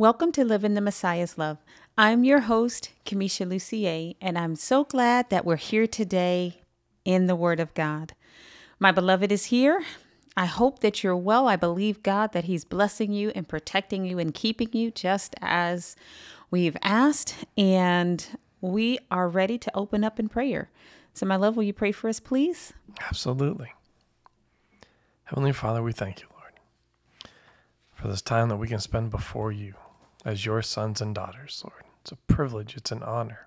Welcome 0.00 0.32
to 0.32 0.46
Live 0.46 0.64
in 0.64 0.72
the 0.72 0.80
Messiah's 0.80 1.36
Love. 1.36 1.58
I'm 1.98 2.24
your 2.24 2.40
host, 2.40 2.88
Kamisha 3.04 3.46
Lucier, 3.46 4.14
and 4.18 4.38
I'm 4.38 4.56
so 4.56 4.82
glad 4.82 5.28
that 5.28 5.44
we're 5.44 5.56
here 5.56 5.86
today 5.86 6.62
in 7.04 7.26
the 7.26 7.36
Word 7.36 7.60
of 7.60 7.74
God. 7.74 8.14
My 8.78 8.92
beloved 8.92 9.30
is 9.30 9.44
here. 9.44 9.84
I 10.38 10.46
hope 10.46 10.78
that 10.78 11.04
you're 11.04 11.14
well. 11.14 11.48
I 11.48 11.56
believe 11.56 12.02
God 12.02 12.32
that 12.32 12.44
He's 12.44 12.64
blessing 12.64 13.12
you 13.12 13.30
and 13.34 13.46
protecting 13.46 14.06
you 14.06 14.18
and 14.18 14.32
keeping 14.32 14.70
you 14.72 14.90
just 14.90 15.34
as 15.42 15.96
we've 16.50 16.78
asked. 16.82 17.34
And 17.58 18.26
we 18.62 19.00
are 19.10 19.28
ready 19.28 19.58
to 19.58 19.76
open 19.76 20.02
up 20.02 20.18
in 20.18 20.30
prayer. 20.30 20.70
So, 21.12 21.26
my 21.26 21.36
love, 21.36 21.56
will 21.56 21.64
you 21.64 21.74
pray 21.74 21.92
for 21.92 22.08
us, 22.08 22.20
please? 22.20 22.72
Absolutely. 23.06 23.74
Heavenly 25.24 25.52
Father, 25.52 25.82
we 25.82 25.92
thank 25.92 26.22
you, 26.22 26.26
Lord, 26.32 26.54
for 27.92 28.08
this 28.08 28.22
time 28.22 28.48
that 28.48 28.56
we 28.56 28.66
can 28.66 28.80
spend 28.80 29.10
before 29.10 29.52
you 29.52 29.74
as 30.24 30.44
your 30.44 30.62
sons 30.62 31.00
and 31.00 31.14
daughters, 31.14 31.62
Lord. 31.64 31.84
It's 32.02 32.12
a 32.12 32.16
privilege, 32.16 32.76
it's 32.76 32.92
an 32.92 33.02
honor. 33.02 33.46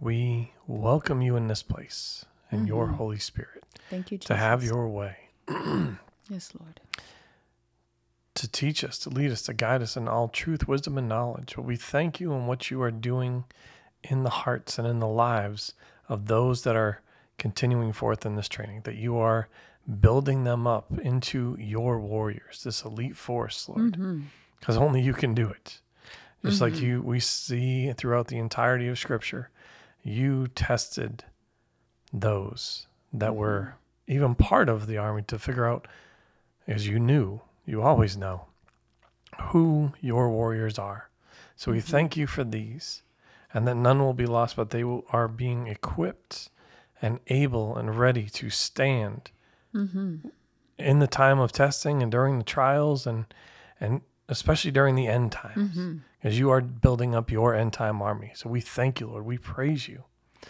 We 0.00 0.52
welcome 0.66 1.22
you 1.22 1.36
in 1.36 1.48
this 1.48 1.62
place 1.62 2.24
and 2.50 2.60
mm-hmm. 2.60 2.68
your 2.68 2.86
Holy 2.88 3.18
Spirit. 3.18 3.64
Thank 3.90 4.10
you, 4.10 4.18
Jesus. 4.18 4.28
To 4.28 4.36
have 4.36 4.64
your 4.64 4.88
way. 4.88 5.16
yes, 6.28 6.52
Lord. 6.58 6.80
To 8.34 8.50
teach 8.50 8.82
us, 8.82 8.98
to 9.00 9.10
lead 9.10 9.30
us, 9.30 9.42
to 9.42 9.54
guide 9.54 9.82
us 9.82 9.96
in 9.96 10.08
all 10.08 10.28
truth, 10.28 10.66
wisdom, 10.66 10.98
and 10.98 11.08
knowledge. 11.08 11.54
But 11.56 11.64
we 11.64 11.76
thank 11.76 12.20
you 12.20 12.32
in 12.32 12.46
what 12.46 12.70
you 12.70 12.82
are 12.82 12.90
doing 12.90 13.44
in 14.02 14.22
the 14.22 14.30
hearts 14.30 14.78
and 14.78 14.86
in 14.88 14.98
the 14.98 15.08
lives 15.08 15.74
of 16.08 16.26
those 16.26 16.64
that 16.64 16.76
are 16.76 17.00
continuing 17.38 17.92
forth 17.92 18.26
in 18.26 18.36
this 18.36 18.48
training, 18.48 18.82
that 18.84 18.96
you 18.96 19.16
are 19.16 19.48
building 20.00 20.44
them 20.44 20.66
up 20.66 20.98
into 20.98 21.56
your 21.58 22.00
warriors, 22.00 22.62
this 22.64 22.84
elite 22.84 23.16
force, 23.16 23.68
Lord, 23.68 23.96
because 24.64 24.78
only 24.78 25.02
you 25.02 25.12
can 25.12 25.34
do 25.34 25.46
it. 25.46 25.78
Just 26.42 26.62
mm-hmm. 26.62 26.72
like 26.72 26.82
you, 26.82 27.02
we 27.02 27.20
see 27.20 27.92
throughout 27.92 28.28
the 28.28 28.38
entirety 28.38 28.88
of 28.88 28.98
Scripture, 28.98 29.50
you 30.02 30.46
tested 30.54 31.22
those 32.14 32.86
that 33.12 33.32
mm-hmm. 33.32 33.36
were 33.40 33.74
even 34.06 34.34
part 34.34 34.70
of 34.70 34.86
the 34.86 34.96
army 34.96 35.20
to 35.26 35.38
figure 35.38 35.68
out, 35.68 35.86
as 36.66 36.88
you 36.88 36.98
knew, 36.98 37.42
you 37.66 37.82
always 37.82 38.16
know, 38.16 38.46
who 39.48 39.92
your 40.00 40.30
warriors 40.30 40.78
are. 40.78 41.10
So 41.56 41.70
we 41.70 41.80
mm-hmm. 41.80 41.90
thank 41.90 42.16
you 42.16 42.26
for 42.26 42.42
these, 42.42 43.02
and 43.52 43.68
that 43.68 43.74
none 43.74 43.98
will 43.98 44.14
be 44.14 44.24
lost, 44.24 44.56
but 44.56 44.70
they 44.70 44.82
will, 44.82 45.04
are 45.10 45.28
being 45.28 45.66
equipped 45.66 46.48
and 47.02 47.20
able 47.26 47.76
and 47.76 47.98
ready 47.98 48.30
to 48.30 48.48
stand 48.48 49.30
mm-hmm. 49.74 50.26
in 50.78 50.98
the 51.00 51.06
time 51.06 51.38
of 51.38 51.52
testing 51.52 52.02
and 52.02 52.10
during 52.10 52.38
the 52.38 52.44
trials 52.44 53.06
and 53.06 53.26
and 53.78 54.00
especially 54.28 54.70
during 54.70 54.94
the 54.94 55.06
end 55.06 55.32
times, 55.32 55.76
mm-hmm. 55.76 55.96
as 56.22 56.38
you 56.38 56.50
are 56.50 56.60
building 56.60 57.14
up 57.14 57.30
your 57.30 57.54
end 57.54 57.72
time 57.72 58.00
army. 58.00 58.32
So 58.34 58.48
we 58.48 58.60
thank 58.60 59.00
you, 59.00 59.08
Lord. 59.08 59.24
We 59.24 59.38
praise 59.38 59.88
you 59.88 60.04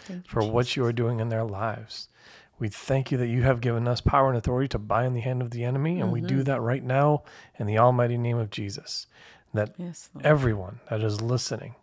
you, 0.09 0.23
for 0.27 0.41
Jesus. 0.41 0.53
what 0.53 0.75
you 0.75 0.85
are 0.85 0.93
doing 0.93 1.19
in 1.19 1.29
their 1.29 1.43
lives. 1.43 2.09
We 2.57 2.69
thank 2.69 3.11
you 3.11 3.17
that 3.17 3.27
you 3.27 3.43
have 3.43 3.59
given 3.59 3.87
us 3.87 3.99
power 3.99 4.29
and 4.29 4.37
authority 4.37 4.69
to 4.69 4.79
bind 4.79 5.15
the 5.15 5.21
hand 5.21 5.41
of 5.41 5.51
the 5.51 5.63
enemy, 5.63 5.99
and 5.99 6.05
mm-hmm. 6.05 6.11
we 6.13 6.21
do 6.21 6.35
mm-hmm. 6.35 6.43
that 6.43 6.61
right 6.61 6.83
now 6.83 7.23
in 7.59 7.67
the 7.67 7.77
almighty 7.77 8.17
name 8.17 8.37
of 8.37 8.49
Jesus. 8.49 9.07
That 9.53 9.73
yes, 9.77 10.09
everyone 10.23 10.79
that 10.89 11.01
is 11.01 11.21
listening 11.21 11.75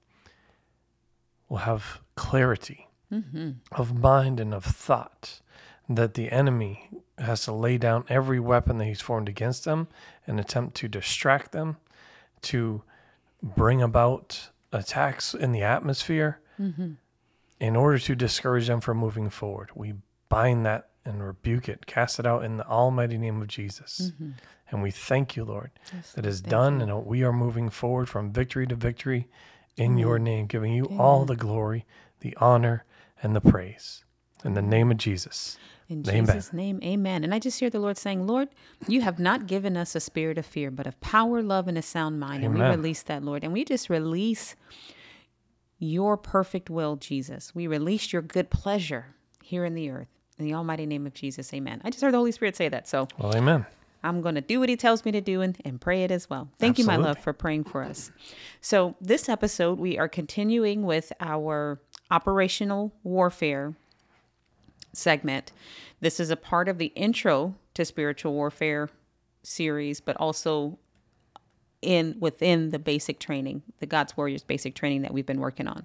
will 1.48 1.58
have 1.58 2.00
clarity 2.16 2.88
mm-hmm. 3.12 3.50
of 3.72 3.98
mind 3.98 4.40
and 4.40 4.54
of 4.54 4.64
thought, 4.64 5.40
that 5.88 6.14
the 6.14 6.30
enemy 6.30 6.88
has 7.18 7.44
to 7.44 7.52
lay 7.52 7.78
down 7.78 8.04
every 8.08 8.40
weapon 8.40 8.78
that 8.78 8.86
he's 8.86 9.00
formed 9.00 9.28
against 9.28 9.64
them 9.64 9.88
and 10.26 10.40
attempt 10.40 10.74
to 10.76 10.88
distract 10.88 11.52
them, 11.52 11.76
to 12.42 12.82
bring 13.42 13.82
about 13.82 14.50
attacks 14.72 15.34
in 15.34 15.52
the 15.52 15.62
atmosphere 15.62 16.40
mm-hmm. 16.60 16.92
in 17.60 17.76
order 17.76 17.98
to 17.98 18.14
discourage 18.14 18.66
them 18.66 18.80
from 18.80 18.98
moving 18.98 19.30
forward. 19.30 19.70
We 19.74 19.94
bind 20.28 20.64
that 20.66 20.88
and 21.04 21.24
rebuke 21.24 21.68
it, 21.68 21.86
cast 21.86 22.18
it 22.18 22.26
out 22.26 22.44
in 22.44 22.56
the 22.56 22.66
almighty 22.66 23.18
name 23.18 23.42
of 23.42 23.48
Jesus. 23.48 24.12
Mm-hmm. 24.14 24.30
And 24.70 24.82
we 24.82 24.90
thank 24.90 25.36
you, 25.36 25.44
Lord, 25.44 25.70
yes, 25.92 26.12
that 26.12 26.24
is 26.24 26.40
done 26.40 26.80
you. 26.80 26.86
and 26.86 27.06
we 27.06 27.22
are 27.22 27.32
moving 27.32 27.68
forward 27.68 28.08
from 28.08 28.32
victory 28.32 28.66
to 28.68 28.74
victory 28.74 29.28
in 29.76 29.98
your 29.98 30.18
name, 30.18 30.46
giving 30.46 30.72
you 30.72 30.86
Amen. 30.86 30.98
all 30.98 31.24
the 31.24 31.36
glory, 31.36 31.84
the 32.20 32.36
honor, 32.40 32.84
and 33.22 33.36
the 33.36 33.40
praise. 33.40 34.04
In 34.44 34.54
the 34.54 34.62
name 34.62 34.90
of 34.90 34.96
Jesus. 34.96 35.58
In 35.88 36.08
amen. 36.08 36.26
Jesus' 36.26 36.52
name, 36.52 36.80
amen. 36.82 37.24
And 37.24 37.34
I 37.34 37.38
just 37.38 37.60
hear 37.60 37.68
the 37.68 37.80
Lord 37.80 37.98
saying, 37.98 38.26
Lord, 38.26 38.48
you 38.88 39.02
have 39.02 39.18
not 39.18 39.46
given 39.46 39.76
us 39.76 39.94
a 39.94 40.00
spirit 40.00 40.38
of 40.38 40.46
fear, 40.46 40.70
but 40.70 40.86
of 40.86 41.00
power, 41.00 41.42
love, 41.42 41.68
and 41.68 41.76
a 41.76 41.82
sound 41.82 42.18
mind. 42.18 42.44
Amen. 42.44 42.60
And 42.60 42.70
we 42.70 42.76
release 42.76 43.02
that, 43.02 43.22
Lord. 43.22 43.44
And 43.44 43.52
we 43.52 43.64
just 43.64 43.90
release 43.90 44.56
your 45.78 46.16
perfect 46.16 46.70
will, 46.70 46.96
Jesus. 46.96 47.54
We 47.54 47.66
release 47.66 48.12
your 48.12 48.22
good 48.22 48.50
pleasure 48.50 49.14
here 49.42 49.64
in 49.64 49.74
the 49.74 49.90
earth. 49.90 50.08
In 50.38 50.46
the 50.46 50.54
almighty 50.54 50.86
name 50.86 51.06
of 51.06 51.14
Jesus, 51.14 51.52
amen. 51.52 51.82
I 51.84 51.90
just 51.90 52.02
heard 52.02 52.14
the 52.14 52.18
Holy 52.18 52.32
Spirit 52.32 52.56
say 52.56 52.68
that. 52.68 52.88
So, 52.88 53.06
well, 53.18 53.36
amen. 53.36 53.66
I'm 54.02 54.22
going 54.22 54.34
to 54.34 54.40
do 54.40 54.58
what 54.60 54.68
he 54.68 54.76
tells 54.76 55.04
me 55.04 55.12
to 55.12 55.20
do 55.20 55.40
and, 55.40 55.56
and 55.64 55.80
pray 55.80 56.04
it 56.04 56.10
as 56.10 56.28
well. 56.28 56.48
Thank 56.58 56.78
Absolutely. 56.78 56.94
you, 56.94 57.00
my 57.00 57.08
love, 57.08 57.18
for 57.18 57.32
praying 57.32 57.64
for 57.64 57.82
us. 57.82 58.10
So, 58.60 58.96
this 59.00 59.28
episode, 59.28 59.78
we 59.78 59.98
are 59.98 60.08
continuing 60.08 60.84
with 60.84 61.12
our 61.20 61.80
operational 62.10 62.92
warfare 63.04 63.74
segment. 64.92 65.52
This 66.00 66.20
is 66.20 66.30
a 66.30 66.36
part 66.36 66.68
of 66.68 66.78
the 66.78 66.86
intro 66.86 67.54
to 67.74 67.84
spiritual 67.84 68.32
warfare 68.32 68.88
series, 69.42 70.00
but 70.00 70.16
also 70.16 70.78
in 71.80 72.16
within 72.20 72.70
the 72.70 72.78
basic 72.78 73.18
training, 73.18 73.62
the 73.80 73.86
God's 73.86 74.16
Warriors 74.16 74.44
basic 74.44 74.74
training 74.74 75.02
that 75.02 75.12
we've 75.12 75.26
been 75.26 75.40
working 75.40 75.66
on. 75.66 75.84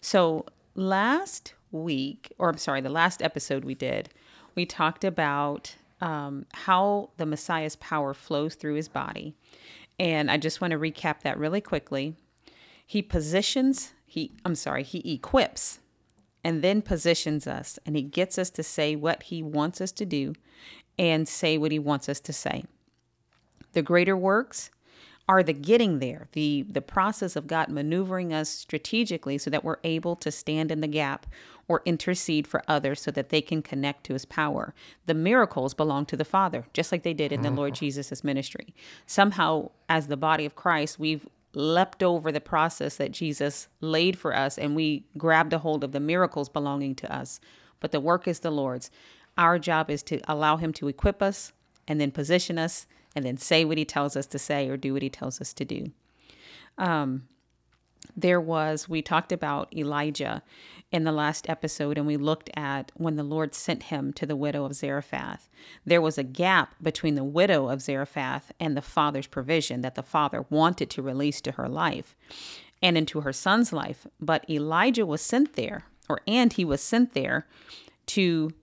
So, 0.00 0.46
last 0.74 1.54
week, 1.70 2.32
or 2.38 2.48
I'm 2.48 2.58
sorry, 2.58 2.80
the 2.80 2.88
last 2.88 3.22
episode 3.22 3.64
we 3.64 3.74
did, 3.74 4.08
we 4.54 4.64
talked 4.64 5.04
about 5.04 5.74
um, 6.00 6.46
how 6.52 7.10
the 7.16 7.26
Messiah's 7.26 7.76
power 7.76 8.14
flows 8.14 8.54
through 8.54 8.74
his 8.74 8.88
body. 8.88 9.34
And 9.98 10.30
I 10.30 10.36
just 10.36 10.60
want 10.60 10.72
to 10.72 10.78
recap 10.78 11.20
that 11.22 11.38
really 11.38 11.60
quickly. 11.60 12.16
He 12.86 13.02
positions, 13.02 13.92
he, 14.04 14.32
I'm 14.44 14.54
sorry, 14.54 14.82
he 14.82 15.14
equips 15.14 15.80
and 16.46 16.62
then 16.62 16.80
positions 16.80 17.48
us 17.48 17.76
and 17.84 17.96
he 17.96 18.02
gets 18.02 18.38
us 18.38 18.50
to 18.50 18.62
say 18.62 18.94
what 18.94 19.24
he 19.24 19.42
wants 19.42 19.80
us 19.80 19.90
to 19.90 20.06
do 20.06 20.32
and 20.96 21.26
say 21.26 21.58
what 21.58 21.72
he 21.72 21.78
wants 21.80 22.08
us 22.08 22.20
to 22.20 22.32
say. 22.32 22.62
The 23.72 23.82
greater 23.82 24.16
works 24.16 24.70
are 25.28 25.42
the 25.42 25.52
getting 25.52 25.98
there, 25.98 26.28
the 26.34 26.64
the 26.68 26.80
process 26.80 27.34
of 27.34 27.48
God 27.48 27.68
maneuvering 27.68 28.32
us 28.32 28.48
strategically 28.48 29.38
so 29.38 29.50
that 29.50 29.64
we're 29.64 29.78
able 29.82 30.14
to 30.14 30.30
stand 30.30 30.70
in 30.70 30.82
the 30.82 30.86
gap 30.86 31.26
or 31.66 31.82
intercede 31.84 32.46
for 32.46 32.62
others 32.68 33.00
so 33.00 33.10
that 33.10 33.30
they 33.30 33.40
can 33.40 33.60
connect 33.60 34.04
to 34.04 34.12
his 34.12 34.24
power. 34.24 34.72
The 35.06 35.14
miracles 35.14 35.74
belong 35.74 36.06
to 36.06 36.16
the 36.16 36.24
Father, 36.24 36.66
just 36.72 36.92
like 36.92 37.02
they 37.02 37.12
did 37.12 37.32
in 37.32 37.42
the 37.42 37.50
Lord 37.50 37.72
mm-hmm. 37.72 37.86
Jesus' 37.86 38.22
ministry. 38.22 38.72
Somehow, 39.04 39.70
as 39.88 40.06
the 40.06 40.16
body 40.16 40.46
of 40.46 40.54
Christ, 40.54 41.00
we've 41.00 41.26
leapt 41.56 42.02
over 42.02 42.30
the 42.30 42.40
process 42.40 42.96
that 42.96 43.12
Jesus 43.12 43.68
laid 43.80 44.18
for 44.18 44.36
us 44.36 44.58
and 44.58 44.76
we 44.76 45.06
grabbed 45.16 45.54
a 45.54 45.58
hold 45.58 45.82
of 45.82 45.92
the 45.92 46.00
miracles 46.00 46.50
belonging 46.50 46.94
to 46.94 47.10
us. 47.10 47.40
But 47.80 47.92
the 47.92 48.00
work 48.00 48.28
is 48.28 48.40
the 48.40 48.50
Lord's. 48.50 48.90
Our 49.38 49.58
job 49.58 49.90
is 49.90 50.02
to 50.04 50.20
allow 50.30 50.58
him 50.58 50.74
to 50.74 50.88
equip 50.88 51.22
us 51.22 51.54
and 51.88 51.98
then 51.98 52.10
position 52.10 52.58
us 52.58 52.86
and 53.14 53.24
then 53.24 53.38
say 53.38 53.64
what 53.64 53.78
he 53.78 53.86
tells 53.86 54.16
us 54.16 54.26
to 54.26 54.38
say 54.38 54.68
or 54.68 54.76
do 54.76 54.92
what 54.92 55.00
he 55.00 55.08
tells 55.08 55.40
us 55.40 55.54
to 55.54 55.64
do. 55.64 55.92
Um, 56.76 57.26
there 58.14 58.40
was, 58.40 58.86
we 58.86 59.00
talked 59.00 59.32
about 59.32 59.74
Elijah 59.74 60.42
in 60.96 61.04
the 61.04 61.12
last 61.12 61.46
episode, 61.50 61.98
and 61.98 62.06
we 62.06 62.16
looked 62.16 62.48
at 62.56 62.90
when 62.94 63.16
the 63.16 63.22
Lord 63.22 63.54
sent 63.54 63.84
him 63.84 64.14
to 64.14 64.24
the 64.24 64.34
widow 64.34 64.64
of 64.64 64.74
Zarephath. 64.74 65.50
There 65.84 66.00
was 66.00 66.16
a 66.16 66.24
gap 66.24 66.74
between 66.82 67.16
the 67.16 67.22
widow 67.22 67.68
of 67.68 67.82
Zarephath 67.82 68.50
and 68.58 68.74
the 68.74 68.82
father's 68.82 69.26
provision 69.26 69.82
that 69.82 69.94
the 69.94 70.02
father 70.02 70.46
wanted 70.48 70.88
to 70.88 71.02
release 71.02 71.42
to 71.42 71.52
her 71.52 71.68
life 71.68 72.16
and 72.82 72.96
into 72.96 73.20
her 73.20 73.32
son's 73.34 73.74
life. 73.74 74.06
But 74.18 74.48
Elijah 74.48 75.04
was 75.04 75.20
sent 75.20 75.52
there, 75.52 75.84
or 76.08 76.22
and 76.26 76.54
he 76.54 76.64
was 76.64 76.80
sent 76.80 77.12
there 77.12 77.46
to 78.06 78.54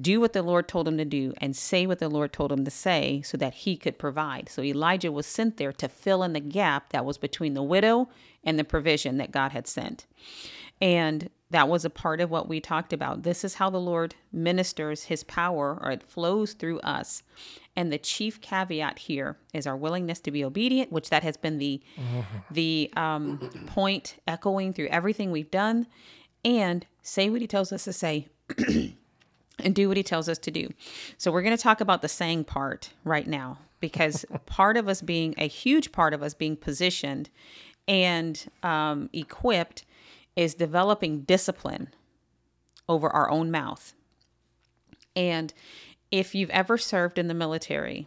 do 0.00 0.18
what 0.18 0.32
the 0.32 0.42
Lord 0.42 0.66
told 0.66 0.88
him 0.88 0.98
to 0.98 1.04
do 1.04 1.32
and 1.36 1.54
say 1.54 1.86
what 1.86 2.00
the 2.00 2.08
Lord 2.08 2.32
told 2.32 2.50
him 2.50 2.64
to 2.64 2.72
say 2.72 3.22
so 3.22 3.36
that 3.36 3.54
he 3.54 3.76
could 3.76 4.00
provide. 4.00 4.48
So 4.48 4.62
Elijah 4.62 5.12
was 5.12 5.26
sent 5.26 5.58
there 5.58 5.72
to 5.74 5.88
fill 5.88 6.24
in 6.24 6.32
the 6.32 6.40
gap 6.40 6.90
that 6.90 7.04
was 7.04 7.18
between 7.18 7.54
the 7.54 7.62
widow 7.62 8.08
and 8.42 8.58
the 8.58 8.64
provision 8.64 9.18
that 9.18 9.30
God 9.30 9.52
had 9.52 9.68
sent. 9.68 10.06
And 10.80 11.30
that 11.52 11.68
was 11.68 11.84
a 11.84 11.90
part 11.90 12.20
of 12.20 12.30
what 12.30 12.48
we 12.48 12.60
talked 12.60 12.92
about. 12.92 13.22
This 13.22 13.44
is 13.44 13.54
how 13.54 13.68
the 13.70 13.80
Lord 13.80 14.14
ministers 14.32 15.04
his 15.04 15.22
power 15.22 15.78
or 15.80 15.90
it 15.90 16.02
flows 16.02 16.54
through 16.54 16.80
us. 16.80 17.22
And 17.76 17.92
the 17.92 17.98
chief 17.98 18.40
caveat 18.40 18.98
here 18.98 19.36
is 19.52 19.66
our 19.66 19.76
willingness 19.76 20.18
to 20.20 20.30
be 20.30 20.44
obedient, 20.44 20.90
which 20.90 21.10
that 21.10 21.22
has 21.22 21.36
been 21.36 21.58
the 21.58 21.80
mm-hmm. 21.96 22.38
the 22.50 22.90
um, 22.96 23.38
point 23.66 24.16
echoing 24.26 24.72
through 24.72 24.88
everything 24.88 25.30
we've 25.30 25.50
done, 25.50 25.86
and 26.44 26.86
say 27.02 27.30
what 27.30 27.40
he 27.40 27.46
tells 27.46 27.72
us 27.72 27.84
to 27.84 27.92
say 27.92 28.28
and 29.58 29.74
do 29.74 29.88
what 29.88 29.96
he 29.96 30.02
tells 30.02 30.28
us 30.28 30.38
to 30.38 30.50
do. 30.50 30.68
So 31.16 31.30
we're 31.30 31.42
going 31.42 31.56
to 31.56 31.62
talk 31.62 31.80
about 31.80 32.02
the 32.02 32.08
saying 32.08 32.44
part 32.44 32.90
right 33.04 33.26
now 33.26 33.58
because 33.80 34.24
part 34.46 34.76
of 34.76 34.88
us 34.88 35.00
being 35.00 35.34
a 35.38 35.48
huge 35.48 35.92
part 35.92 36.14
of 36.14 36.22
us 36.22 36.34
being 36.34 36.56
positioned 36.56 37.30
and 37.88 38.44
um, 38.62 39.08
equipped 39.12 39.84
is 40.36 40.54
developing 40.54 41.22
discipline 41.22 41.88
over 42.88 43.08
our 43.10 43.30
own 43.30 43.50
mouth. 43.50 43.94
And 45.14 45.52
if 46.10 46.34
you've 46.34 46.50
ever 46.50 46.78
served 46.78 47.18
in 47.18 47.28
the 47.28 47.34
military, 47.34 48.06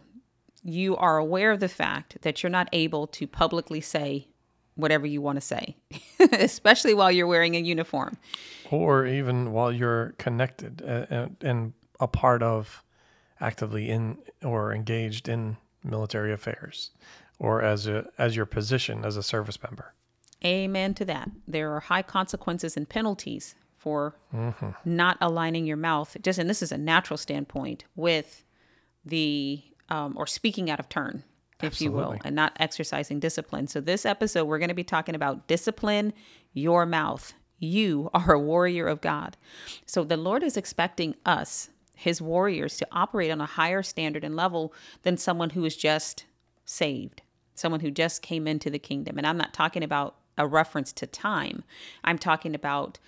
you 0.62 0.96
are 0.96 1.16
aware 1.18 1.52
of 1.52 1.60
the 1.60 1.68
fact 1.68 2.18
that 2.22 2.42
you're 2.42 2.50
not 2.50 2.68
able 2.72 3.06
to 3.06 3.26
publicly 3.26 3.80
say 3.80 4.26
whatever 4.74 5.06
you 5.06 5.22
want 5.22 5.36
to 5.36 5.40
say, 5.40 5.76
especially 6.32 6.94
while 6.94 7.10
you're 7.10 7.26
wearing 7.26 7.56
a 7.56 7.60
uniform. 7.60 8.16
Or 8.70 9.06
even 9.06 9.52
while 9.52 9.72
you're 9.72 10.14
connected 10.18 10.82
uh, 10.82 11.06
and, 11.08 11.36
and 11.40 11.72
a 11.98 12.08
part 12.08 12.42
of 12.42 12.82
actively 13.40 13.90
in 13.90 14.18
or 14.42 14.72
engaged 14.72 15.28
in 15.28 15.56
military 15.82 16.32
affairs 16.32 16.90
or 17.38 17.62
as 17.62 17.86
a 17.86 18.06
as 18.18 18.34
your 18.34 18.46
position 18.46 19.04
as 19.04 19.16
a 19.16 19.22
service 19.22 19.62
member. 19.62 19.94
Amen 20.44 20.94
to 20.94 21.04
that. 21.06 21.30
There 21.48 21.74
are 21.74 21.80
high 21.80 22.02
consequences 22.02 22.76
and 22.76 22.88
penalties 22.88 23.54
for 23.76 24.16
mm-hmm. 24.34 24.70
not 24.84 25.16
aligning 25.20 25.64
your 25.64 25.76
mouth. 25.76 26.16
Just 26.20 26.38
and 26.38 26.50
this 26.50 26.62
is 26.62 26.72
a 26.72 26.78
natural 26.78 27.16
standpoint 27.16 27.84
with 27.94 28.44
the 29.04 29.62
um, 29.88 30.14
or 30.16 30.26
speaking 30.26 30.68
out 30.70 30.80
of 30.80 30.88
turn, 30.88 31.22
if 31.60 31.66
Absolutely. 31.66 31.84
you 31.84 32.06
will, 32.06 32.18
and 32.24 32.34
not 32.34 32.56
exercising 32.58 33.20
discipline. 33.20 33.68
So 33.68 33.80
this 33.80 34.04
episode, 34.04 34.44
we're 34.46 34.58
going 34.58 34.68
to 34.68 34.74
be 34.74 34.84
talking 34.84 35.14
about 35.14 35.46
discipline 35.46 36.12
your 36.52 36.84
mouth. 36.84 37.32
You 37.58 38.10
are 38.12 38.32
a 38.32 38.40
warrior 38.40 38.86
of 38.86 39.00
God. 39.00 39.36
So 39.86 40.04
the 40.04 40.16
Lord 40.16 40.42
is 40.42 40.56
expecting 40.56 41.14
us, 41.24 41.70
His 41.94 42.20
warriors, 42.20 42.76
to 42.78 42.88
operate 42.90 43.30
on 43.30 43.40
a 43.40 43.46
higher 43.46 43.82
standard 43.82 44.24
and 44.24 44.36
level 44.36 44.74
than 45.02 45.16
someone 45.16 45.50
who 45.50 45.64
is 45.64 45.76
just 45.76 46.24
saved, 46.64 47.22
someone 47.54 47.80
who 47.80 47.90
just 47.90 48.20
came 48.20 48.46
into 48.46 48.68
the 48.68 48.78
kingdom. 48.78 49.16
And 49.16 49.26
I'm 49.26 49.38
not 49.38 49.54
talking 49.54 49.84
about 49.84 50.16
a 50.38 50.46
reference 50.46 50.92
to 50.94 51.06
time. 51.06 51.64
I'm 52.04 52.18
talking 52.18 52.54
about 52.54 52.98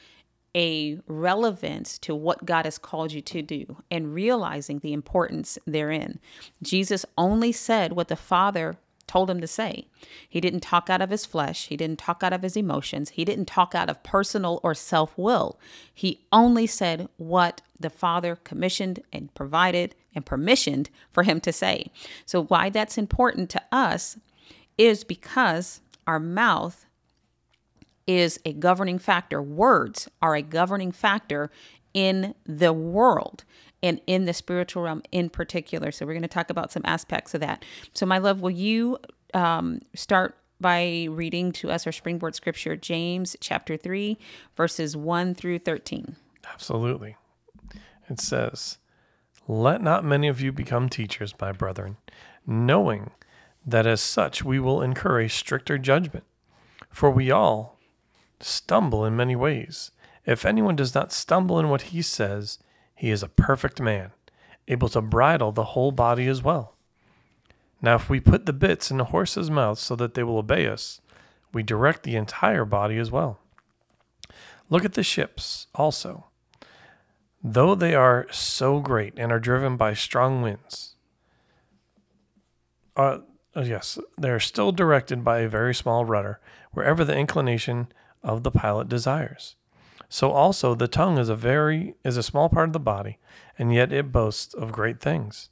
a 0.55 0.99
relevance 1.07 1.99
to 1.99 2.15
what 2.15 2.45
God 2.45 2.65
has 2.65 2.79
called 2.79 3.13
you 3.13 3.21
to 3.21 3.43
do 3.43 3.77
and 3.91 4.15
realizing 4.15 4.79
the 4.79 4.93
importance 4.93 5.59
therein. 5.67 6.19
Jesus 6.63 7.05
only 7.17 7.53
said 7.53 7.93
what 7.93 8.09
the 8.09 8.17
Father 8.17 8.77
told 9.07 9.31
him 9.31 9.41
to 9.41 9.47
say. 9.47 9.87
He 10.29 10.41
didn't 10.41 10.61
talk 10.61 10.89
out 10.89 11.03
of 11.03 11.11
his 11.11 11.27
flesh, 11.27 11.67
he 11.67 11.77
didn't 11.77 11.99
talk 11.99 12.23
out 12.23 12.33
of 12.33 12.43
his 12.43 12.57
emotions, 12.57 13.11
he 13.11 13.25
didn't 13.25 13.47
talk 13.47 13.75
out 13.75 13.91
of 13.91 14.03
personal 14.03 14.61
or 14.63 14.75
self 14.75 15.17
will. 15.17 15.59
He 15.93 16.27
only 16.31 16.67
said 16.67 17.09
what 17.17 17.63
the 17.81 17.91
Father 17.91 18.37
commissioned 18.37 19.01
and 19.13 19.35
provided 19.35 19.95
and 20.15 20.25
permissioned 20.25 20.89
for 21.11 21.23
him 21.23 21.41
to 21.41 21.53
say. 21.53 21.91
So, 22.27 22.45
why 22.45 22.71
that's 22.71 22.99
important 22.99 23.51
to 23.51 23.63
us 23.73 24.19
is 24.77 25.05
because 25.05 25.81
our 26.07 26.21
mouth 26.21 26.87
is 28.09 28.41
a 28.45 28.53
governing 28.53 28.99
factor. 28.99 29.41
Words 29.41 30.09
are 30.21 30.35
a 30.35 30.43
governing 30.43 30.91
factor 30.91 31.51
in 31.95 32.35
the 32.45 32.73
world 32.73 33.45
and 33.83 34.01
in 34.09 34.25
the 34.25 34.35
spiritual 34.35 34.83
realm 34.83 35.03
in 35.13 35.31
particular. 35.31 35.93
So, 35.93 36.05
we're 36.05 36.15
going 36.15 36.23
to 36.23 36.29
talk 36.29 36.51
about 36.51 36.73
some 36.73 36.83
aspects 36.85 37.35
of 37.35 37.41
that. 37.43 37.65
So, 37.93 38.07
my 38.07 38.19
love, 38.19 38.41
will 38.41 38.51
you 38.51 38.99
um, 39.35 39.81
start 39.95 40.37
by 40.61 41.07
reading 41.11 41.53
to 41.53 41.71
us 41.71 41.87
our 41.87 41.93
springboard 41.93 42.35
scripture, 42.35 42.75
James 42.75 43.37
chapter 43.41 43.77
3, 43.77 44.19
verses 44.57 44.97
1 44.97 45.35
through 45.35 45.61
13? 45.61 46.17
Absolutely. 46.53 47.17
It 48.09 48.21
says, 48.21 48.79
Let 49.47 49.83
not 49.83 50.05
many 50.05 50.29
of 50.29 50.41
you 50.41 50.51
become 50.51 50.89
teachers, 50.89 51.35
my 51.41 51.53
brethren, 51.53 51.99
knowing 52.47 53.11
that 53.67 53.87
as 53.87 54.01
such 54.01 54.43
we 54.43 54.59
will 54.59 54.81
incur 54.81 55.21
a 55.21 55.29
stricter 55.29 55.79
judgment. 55.79 56.25
For 56.91 57.11
we 57.11 57.31
all 57.31 57.78
stumble 58.41 59.05
in 59.05 59.17
many 59.17 59.37
ways. 59.37 59.91
If 60.27 60.45
anyone 60.45 60.77
does 60.77 60.95
not 60.95 61.13
stumble 61.13 61.59
in 61.59 61.69
what 61.69 61.83
he 61.83 62.03
says, 62.03 62.59
he 62.95 63.11
is 63.11 63.23
a 63.23 63.29
perfect 63.29 63.81
man, 63.81 64.11
able 64.67 64.89
to 64.91 65.01
bridle 65.01 65.53
the 65.53 65.65
whole 65.65 65.93
body 65.93 66.27
as 66.27 66.43
well. 66.43 66.75
Now, 67.81 67.95
if 67.95 68.11
we 68.11 68.21
put 68.21 68.45
the 68.45 68.53
bits 68.53 68.91
in 68.91 68.99
the 68.99 69.05
horse's 69.07 69.51
mouth 69.51 69.79
so 69.79 69.95
that 69.97 70.15
they 70.15 70.23
will 70.23 70.39
obey 70.39 70.67
us, 70.67 71.01
we 71.53 71.63
direct 71.63 72.03
the 72.03 72.17
entire 72.17 72.65
body 72.65 72.99
as 72.99 73.11
well. 73.11 73.39
Look 74.69 74.85
at 74.85 74.95
the 74.95 75.03
ships 75.03 75.69
also. 75.75 76.27
Though 77.43 77.75
they 77.75 77.95
are 77.95 78.27
so 78.31 78.81
great 78.81 79.15
and 79.17 79.31
are 79.31 79.39
driven 79.39 79.77
by 79.77 79.95
strong 79.95 80.43
winds, 80.43 80.97
uh, 82.97 83.19
yes, 83.55 83.99
they 84.19 84.29
are 84.29 84.41
still 84.41 84.73
directed 84.73 85.23
by 85.23 85.39
a 85.39 85.49
very 85.49 85.75
small 85.75 86.05
rudder, 86.05 86.41
wherever 86.73 87.05
the 87.05 87.17
inclination 87.17 87.87
of 88.23 88.43
the 88.43 88.51
pilot 88.51 88.89
desires. 88.89 89.57
So 90.09 90.33
also 90.33 90.75
the 90.75 90.89
tongue 90.89 91.19
is 91.19 91.29
a 91.29 91.37
very 91.37 91.95
is 92.05 92.17
a 92.17 92.23
small 92.23 92.49
part 92.49 92.71
of 92.71 92.73
the 92.73 92.81
body, 92.81 93.19
and 93.59 93.73
yet 93.73 93.93
it 93.93 94.13
boasts 94.13 94.55
of 94.55 94.73
great 94.73 95.01
things. 95.01 95.51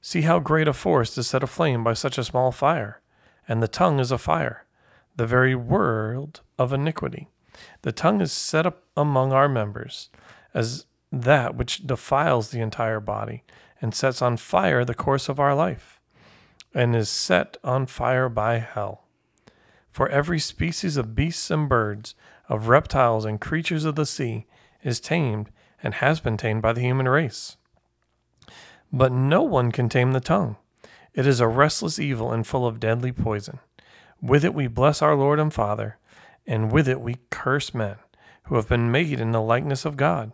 See 0.00 0.22
how 0.22 0.38
great 0.38 0.68
a 0.68 0.74
forest 0.74 1.16
is 1.16 1.28
set 1.28 1.42
aflame 1.42 1.82
by 1.82 1.94
such 1.94 2.18
a 2.18 2.24
small 2.24 2.52
fire, 2.52 3.00
and 3.48 3.62
the 3.62 3.68
tongue 3.68 4.00
is 4.00 4.12
a 4.12 4.18
fire, 4.18 4.66
the 5.16 5.26
very 5.26 5.54
world 5.54 6.42
of 6.58 6.72
iniquity. 6.72 7.28
The 7.82 7.92
tongue 7.92 8.20
is 8.20 8.32
set 8.32 8.66
up 8.66 8.82
among 8.96 9.32
our 9.32 9.48
members 9.48 10.10
as 10.52 10.84
that 11.10 11.54
which 11.54 11.86
defiles 11.86 12.50
the 12.50 12.60
entire 12.60 13.00
body 13.00 13.44
and 13.80 13.94
sets 13.94 14.20
on 14.20 14.36
fire 14.36 14.84
the 14.84 14.94
course 14.94 15.28
of 15.28 15.40
our 15.40 15.54
life, 15.54 16.00
and 16.74 16.94
is 16.94 17.08
set 17.08 17.56
on 17.64 17.86
fire 17.86 18.28
by 18.28 18.58
hell. 18.58 19.03
For 19.94 20.08
every 20.08 20.40
species 20.40 20.96
of 20.96 21.14
beasts 21.14 21.52
and 21.52 21.68
birds, 21.68 22.16
of 22.48 22.66
reptiles 22.66 23.24
and 23.24 23.40
creatures 23.40 23.84
of 23.84 23.94
the 23.94 24.04
sea, 24.04 24.44
is 24.82 24.98
tamed 24.98 25.50
and 25.84 25.94
has 25.94 26.18
been 26.18 26.36
tamed 26.36 26.62
by 26.62 26.72
the 26.72 26.80
human 26.80 27.06
race. 27.06 27.56
But 28.92 29.12
no 29.12 29.42
one 29.44 29.70
can 29.70 29.88
tame 29.88 30.10
the 30.10 30.18
tongue. 30.18 30.56
It 31.12 31.28
is 31.28 31.38
a 31.38 31.46
restless 31.46 32.00
evil 32.00 32.32
and 32.32 32.44
full 32.44 32.66
of 32.66 32.80
deadly 32.80 33.12
poison. 33.12 33.60
With 34.20 34.44
it 34.44 34.52
we 34.52 34.66
bless 34.66 35.00
our 35.00 35.14
Lord 35.14 35.38
and 35.38 35.54
Father, 35.54 35.96
and 36.44 36.72
with 36.72 36.88
it 36.88 37.00
we 37.00 37.18
curse 37.30 37.72
men, 37.72 37.94
who 38.46 38.56
have 38.56 38.68
been 38.68 38.90
made 38.90 39.20
in 39.20 39.30
the 39.30 39.40
likeness 39.40 39.84
of 39.84 39.96
God. 39.96 40.32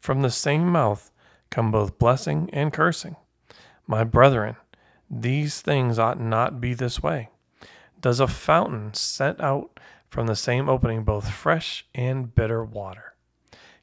From 0.00 0.22
the 0.22 0.30
same 0.30 0.66
mouth 0.72 1.10
come 1.50 1.70
both 1.70 1.98
blessing 1.98 2.48
and 2.50 2.72
cursing. 2.72 3.16
My 3.86 4.04
brethren, 4.04 4.56
these 5.10 5.60
things 5.60 5.98
ought 5.98 6.18
not 6.18 6.62
be 6.62 6.72
this 6.72 7.02
way. 7.02 7.28
Does 8.00 8.20
a 8.20 8.26
fountain 8.26 8.94
set 8.94 9.40
out 9.40 9.80
from 10.08 10.26
the 10.26 10.36
same 10.36 10.68
opening 10.68 11.04
both 11.04 11.30
fresh 11.30 11.86
and 11.94 12.34
bitter 12.34 12.64
water? 12.64 13.14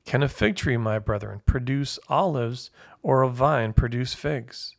Can 0.05 0.24
a 0.24 0.27
fig 0.27 0.55
tree, 0.55 0.77
my 0.77 1.00
brethren, 1.00 1.41
produce 1.46 1.98
olives, 2.10 2.72
or 3.01 3.22
a 3.22 3.29
vine 3.29 3.74
produce 3.74 4.13
figs? 4.13 4.75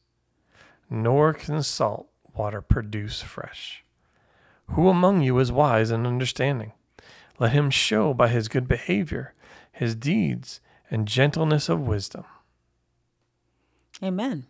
Nor 0.90 1.32
can 1.32 1.62
salt 1.62 2.08
water 2.34 2.60
produce 2.60 3.22
fresh. 3.22 3.84
Who 4.68 4.88
among 4.88 5.22
you 5.22 5.38
is 5.38 5.52
wise 5.52 5.90
and 5.90 6.06
understanding? 6.06 6.72
Let 7.38 7.52
him 7.52 7.70
show 7.70 8.14
by 8.14 8.28
his 8.28 8.48
good 8.48 8.68
behavior, 8.68 9.34
his 9.72 9.94
deeds, 9.94 10.60
and 10.90 11.08
gentleness 11.08 11.68
of 11.68 11.80
wisdom. 11.80 12.24
Amen. 14.02 14.46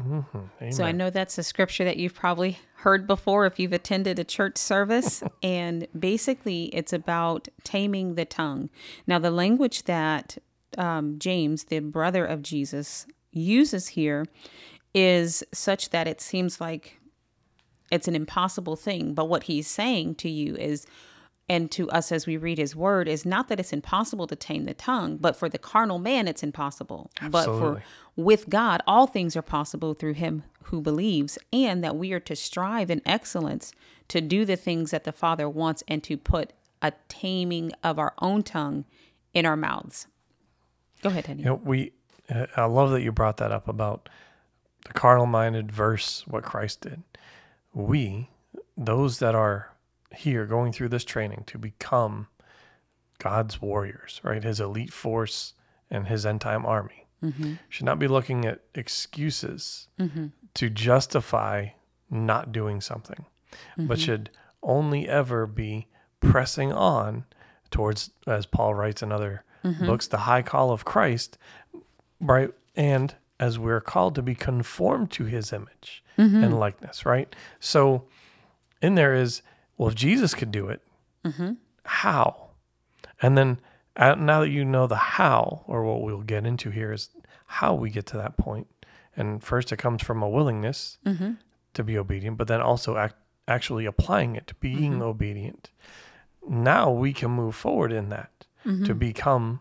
Mm-hmm. 0.00 0.70
So 0.70 0.84
I 0.84 0.92
know 0.92 1.10
that's 1.10 1.36
a 1.36 1.42
scripture 1.42 1.84
that 1.84 1.98
you've 1.98 2.14
probably 2.14 2.58
heard 2.80 3.06
before 3.06 3.46
if 3.46 3.58
you've 3.58 3.72
attended 3.72 4.18
a 4.18 4.24
church 4.24 4.56
service. 4.56 5.22
and 5.42 5.86
basically, 5.98 6.64
it's 6.66 6.92
about 6.92 7.48
taming 7.64 8.14
the 8.14 8.24
tongue. 8.24 8.70
Now, 9.06 9.18
the 9.18 9.30
language 9.30 9.84
that 9.84 10.38
um, 10.78 11.18
James, 11.18 11.64
the 11.64 11.80
brother 11.80 12.24
of 12.24 12.42
Jesus, 12.42 13.06
uses 13.32 13.88
here 13.88 14.26
is 14.94 15.44
such 15.52 15.90
that 15.90 16.08
it 16.08 16.20
seems 16.20 16.60
like 16.60 16.98
it's 17.90 18.08
an 18.08 18.16
impossible 18.16 18.76
thing. 18.76 19.14
But 19.14 19.28
what 19.28 19.44
he's 19.44 19.66
saying 19.66 20.16
to 20.16 20.28
you 20.28 20.56
is, 20.56 20.86
and 21.48 21.70
to 21.72 21.90
us 21.90 22.12
as 22.12 22.26
we 22.26 22.36
read 22.36 22.58
his 22.58 22.76
word 22.76 23.08
is 23.08 23.26
not 23.26 23.48
that 23.48 23.58
it's 23.58 23.72
impossible 23.72 24.26
to 24.28 24.36
tame 24.36 24.64
the 24.64 24.74
tongue, 24.74 25.16
but 25.16 25.34
for 25.34 25.48
the 25.48 25.58
carnal 25.58 25.98
man 25.98 26.28
it's 26.28 26.44
impossible. 26.44 27.10
Absolutely. 27.20 27.30
But 27.30 27.44
for 27.44 27.82
with 28.14 28.48
God 28.48 28.82
all 28.86 29.08
things 29.08 29.36
are 29.36 29.42
possible 29.42 29.94
through 29.94 30.14
him 30.14 30.44
who 30.64 30.80
believes, 30.80 31.38
and 31.52 31.82
that 31.82 31.96
we 31.96 32.12
are 32.12 32.20
to 32.20 32.36
strive 32.36 32.90
in 32.90 33.02
excellence 33.04 33.72
to 34.08 34.20
do 34.20 34.44
the 34.44 34.56
things 34.56 34.90
that 34.90 35.04
the 35.04 35.12
Father 35.12 35.48
wants 35.48 35.82
and 35.88 36.02
to 36.04 36.16
put 36.16 36.52
a 36.82 36.92
taming 37.08 37.72
of 37.82 37.98
our 37.98 38.14
own 38.18 38.42
tongue 38.42 38.84
in 39.34 39.46
our 39.46 39.56
mouths. 39.56 40.06
Go 41.02 41.08
ahead, 41.08 41.26
Henny. 41.26 41.42
You 41.42 41.48
know, 41.50 41.60
we 41.64 41.92
uh, 42.28 42.46
I 42.56 42.64
love 42.64 42.90
that 42.90 43.02
you 43.02 43.12
brought 43.12 43.38
that 43.38 43.52
up 43.52 43.68
about 43.68 44.08
the 44.86 44.92
carnal 44.92 45.26
minded 45.26 45.72
verse 45.72 46.26
what 46.26 46.44
Christ 46.44 46.82
did. 46.82 47.02
We, 47.72 48.30
those 48.76 49.18
that 49.18 49.34
are 49.34 49.74
here 50.14 50.46
going 50.46 50.72
through 50.72 50.88
this 50.88 51.04
training 51.04 51.44
to 51.46 51.58
become 51.58 52.28
God's 53.18 53.60
warriors, 53.60 54.20
right? 54.22 54.42
His 54.42 54.60
elite 54.60 54.92
force 54.92 55.54
and 55.90 56.06
his 56.08 56.24
end 56.26 56.40
time 56.40 56.64
army. 56.66 57.06
Should 57.68 57.84
not 57.84 57.98
be 57.98 58.08
looking 58.08 58.46
at 58.46 58.62
excuses 58.74 59.88
to 60.54 60.70
justify 60.70 61.68
not 62.10 62.52
doing 62.52 62.80
something, 62.80 63.24
but 63.76 63.98
mm-hmm. 63.98 64.04
should 64.04 64.30
only 64.62 65.08
ever 65.08 65.46
be 65.46 65.86
pressing 66.20 66.72
on 66.72 67.24
towards, 67.70 68.10
as 68.26 68.46
Paul 68.46 68.74
writes 68.74 69.02
in 69.02 69.12
other 69.12 69.44
mm-hmm. 69.64 69.86
books, 69.86 70.06
the 70.06 70.18
high 70.18 70.42
call 70.42 70.70
of 70.70 70.84
Christ, 70.84 71.38
right? 72.20 72.50
And 72.74 73.14
as 73.38 73.58
we're 73.58 73.80
called 73.80 74.14
to 74.16 74.22
be 74.22 74.34
conformed 74.34 75.10
to 75.12 75.24
his 75.24 75.52
image 75.52 76.04
mm-hmm. 76.18 76.44
and 76.44 76.58
likeness, 76.58 77.06
right? 77.06 77.34
So 77.58 78.04
in 78.82 78.96
there 78.96 79.14
is, 79.14 79.42
well, 79.78 79.88
if 79.88 79.94
Jesus 79.94 80.34
could 80.34 80.50
do 80.50 80.68
it, 80.68 80.82
how? 81.84 82.50
And 83.22 83.38
then 83.38 83.60
now 83.96 84.40
that 84.40 84.50
you 84.50 84.64
know 84.64 84.86
the 84.86 84.96
how, 84.96 85.62
or 85.66 85.84
what 85.84 86.02
we'll 86.02 86.22
get 86.22 86.46
into 86.46 86.70
here 86.70 86.92
is 86.92 87.08
how 87.46 87.74
we 87.74 87.90
get 87.90 88.06
to 88.06 88.16
that 88.16 88.36
point. 88.36 88.66
And 89.16 89.42
first, 89.42 89.72
it 89.72 89.76
comes 89.76 90.02
from 90.02 90.22
a 90.22 90.28
willingness 90.28 90.98
to 91.74 91.84
be 91.84 91.98
obedient, 91.98 92.36
but 92.38 92.48
then 92.48 92.60
also 92.60 92.96
act, 92.96 93.16
actually 93.48 93.84
applying 93.86 94.36
it 94.36 94.46
to 94.48 94.54
being 94.56 95.02
obedient. 95.02 95.70
Now 96.48 96.90
we 96.90 97.12
can 97.12 97.30
move 97.30 97.54
forward 97.54 97.92
in 97.92 98.08
that 98.10 98.46
to 98.84 98.94
become 98.94 99.60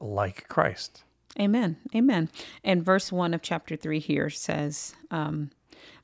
like 0.00 0.48
Christ. 0.48 1.04
Amen. 1.40 1.76
Amen. 1.94 2.28
And 2.62 2.84
verse 2.84 3.10
1 3.10 3.34
of 3.34 3.42
chapter 3.42 3.74
3 3.76 3.98
here 3.98 4.30
says, 4.30 4.94
um, 5.10 5.50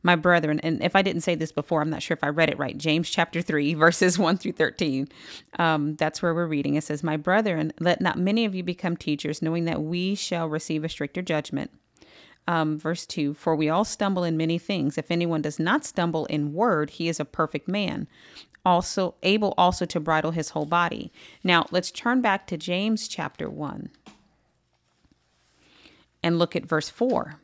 My 0.03 0.17
brethren, 0.17 0.59
and 0.61 0.83
if 0.83 0.97
I 0.97 1.03
didn't 1.03 1.23
say 1.23 1.37
this 1.37 1.53
before, 1.53 1.81
I'm 1.81 1.91
not 1.91 2.03
sure 2.03 2.17
if 2.17 2.25
I 2.25 2.29
read 2.29 2.51
it 2.51 2.59
right. 2.59 2.77
James 2.77 3.09
chapter 3.11 3.41
3, 3.41 3.75
verses 3.87 4.19
1 4.19 4.39
through 4.39 4.53
13. 4.53 5.09
Um, 5.59 5.95
that's 5.97 6.23
where 6.23 6.35
we're 6.35 6.47
reading. 6.47 6.75
It 6.75 6.85
says, 6.85 7.03
My 7.05 7.17
brethren, 7.17 7.73
let 7.79 8.01
not 8.01 8.19
many 8.19 8.45
of 8.45 8.55
you 8.55 8.65
become 8.65 8.97
teachers, 8.97 9.43
knowing 9.43 9.67
that 9.67 9.83
we 9.83 10.15
shall 10.17 10.49
receive 10.49 10.83
a 10.83 10.89
stricter 10.89 11.23
judgment. 11.23 11.71
Um, 12.47 12.79
verse 12.79 13.07
2 13.07 13.35
For 13.35 13.55
we 13.55 13.69
all 13.69 13.85
stumble 13.85 14.25
in 14.25 14.37
many 14.37 14.59
things. 14.59 14.99
If 14.99 15.11
anyone 15.11 15.43
does 15.43 15.59
not 15.59 15.85
stumble 15.85 16.27
in 16.27 16.53
word, 16.53 16.91
he 16.91 17.09
is 17.09 17.21
a 17.21 17.25
perfect 17.25 17.69
man, 17.69 18.09
also 18.65 19.15
able 19.23 19.55
also 19.57 19.85
to 19.87 20.01
bridle 20.01 20.33
his 20.33 20.51
whole 20.51 20.67
body. 20.67 21.13
Now, 21.45 21.67
let's 21.71 21.91
turn 21.91 22.21
back 22.21 22.47
to 22.49 22.57
James 22.57 23.09
chapter 23.09 23.49
1 23.49 23.91
and 26.23 26.39
look 26.39 26.55
at 26.57 26.67
verse 26.67 26.89
4. 26.89 27.37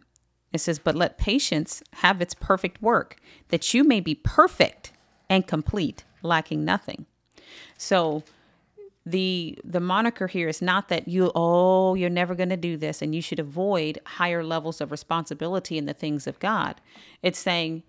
It 0.53 0.59
says, 0.59 0.79
But 0.79 0.95
let 0.95 1.19
patience 1.19 1.83
have 1.95 2.21
its 2.21 2.35
perfect 2.35 2.81
work, 2.83 3.19
that 3.49 3.75
you 3.75 3.85
may 3.85 4.01
be 4.01 4.15
perfect 4.15 4.93
and 5.29 5.47
complete, 5.47 6.05
lacking 6.23 6.65
nothing. 6.65 7.07
So 7.77 8.23
the 9.07 9.57
the 9.65 9.81
moniker 9.81 10.27
here 10.27 10.49
is 10.49 10.61
not 10.61 10.89
that 10.89 11.07
you 11.07 11.31
oh 11.37 11.95
you're 11.95 12.11
never 12.11 12.35
going 12.35 12.49
to 12.49 12.57
do 12.57 12.77
this 12.77 13.01
and 13.01 13.15
you 13.15 13.23
should 13.23 13.39
avoid 13.39 14.01
higher 14.05 14.43
levels 14.43 14.81
of 14.81 14.91
responsibility 14.91 15.79
in 15.79 15.87
the 15.87 15.95
things 15.95 16.27
of 16.27 16.39
God. 16.41 16.81
It's 17.23 17.39
saying 17.39 17.85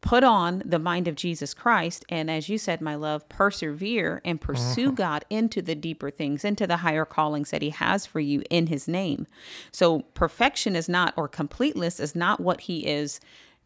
put 0.00 0.24
on 0.24 0.62
the 0.64 0.78
mind 0.78 1.08
of 1.08 1.16
Jesus 1.16 1.54
Christ 1.54 2.04
and 2.08 2.30
as 2.30 2.48
you 2.48 2.56
said 2.56 2.80
my 2.80 2.94
love 2.94 3.28
persevere 3.28 4.20
and 4.24 4.40
pursue 4.40 4.86
mm-hmm. 4.86 4.94
God 4.94 5.24
into 5.28 5.60
the 5.60 5.74
deeper 5.74 6.10
things 6.10 6.44
into 6.44 6.68
the 6.68 6.78
higher 6.78 7.04
callings 7.04 7.50
that 7.50 7.62
he 7.62 7.70
has 7.70 8.06
for 8.06 8.20
you 8.20 8.44
in 8.48 8.68
his 8.68 8.86
name. 8.86 9.26
So 9.72 10.00
perfection 10.14 10.76
is 10.76 10.88
not 10.88 11.14
or 11.16 11.26
completeness 11.26 11.98
is 11.98 12.14
not 12.14 12.38
what 12.38 12.62
he 12.62 12.86
is 12.86 13.18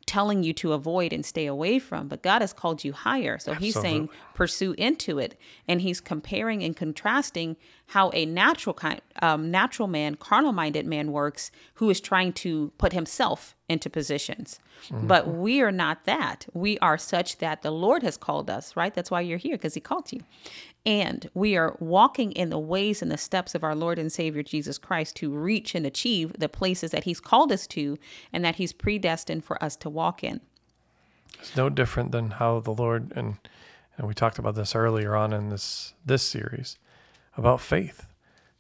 telling 0.07 0.43
you 0.43 0.53
to 0.55 0.73
avoid 0.73 1.13
and 1.13 1.25
stay 1.27 1.47
away 1.47 1.79
from 1.79 2.09
but 2.09 2.23
God 2.23 2.41
has 2.41 2.53
called 2.53 2.85
you 2.85 2.93
higher. 2.93 3.39
So 3.39 3.55
he's 3.55 3.75
saying 3.79 4.09
pursue 4.35 4.75
into 4.79 5.19
it. 5.19 5.39
And 5.67 5.81
he's 5.81 6.01
comparing 6.01 6.63
and 6.63 6.77
contrasting 6.77 7.57
how 7.89 8.11
a 8.15 8.27
natural 8.27 8.75
kind 8.75 9.01
um, 9.23 9.51
natural 9.51 9.89
man 9.89 10.15
carnal 10.17 10.53
minded 10.53 10.87
man 10.87 11.13
works 11.13 11.51
who 11.75 11.91
is 11.91 12.01
trying 12.01 12.33
to 12.35 12.73
put 12.79 12.93
himself 12.93 13.55
into 13.69 13.91
positions. 13.91 14.61
But 14.91 15.29
we 15.29 15.61
are 15.63 15.73
not 15.73 16.05
that. 16.05 16.47
We 16.53 16.79
are 16.79 16.99
such 16.99 17.39
that 17.39 17.63
the 17.63 17.71
lord 17.71 18.03
has 18.03 18.17
called 18.17 18.51
us 18.51 18.77
right? 18.77 18.95
That's 18.95 19.11
why 19.11 19.21
you're 19.23 19.39
here 19.39 19.57
because 19.57 19.75
he 19.75 19.81
called 19.81 20.13
you 20.13 20.21
and 20.87 21.29
we 21.35 21.57
are 21.57 21.77
walking 21.81 22.31
in 22.33 22.49
the 22.49 22.59
ways 22.59 23.03
and 23.03 23.11
the 23.11 23.19
steps 23.19 23.55
of 23.55 23.65
our 23.65 23.75
lord 23.75 23.99
and 23.99 24.13
savior 24.13 24.43
jesus 24.43 24.79
christ 24.79 25.17
to 25.17 25.31
reach 25.31 25.75
and 25.75 25.85
achieve 25.85 26.33
the 26.39 26.49
places 26.49 26.93
that 26.93 27.05
he's 27.05 27.21
called 27.21 27.51
us 27.53 27.67
to 27.67 27.99
and 28.33 28.45
that 28.45 28.55
he's 28.57 28.73
predestined 28.73 29.45
for 29.45 29.63
us 29.63 29.75
to 29.77 29.91
walk 29.91 30.23
in 30.25 30.41
It's 31.41 31.57
no 31.57 31.69
different 31.69 32.13
than 32.13 32.31
how 32.31 32.61
the 32.61 32.73
Lord 32.73 33.13
and 33.17 33.37
and 33.99 34.07
we 34.07 34.15
talked 34.15 34.39
about 34.39 34.55
this 34.55 34.75
earlier 34.75 35.15
on 35.17 35.33
in 35.33 35.49
this 35.51 35.95
this 36.05 36.23
series 36.23 36.79
about 37.37 37.61
faith. 37.61 38.07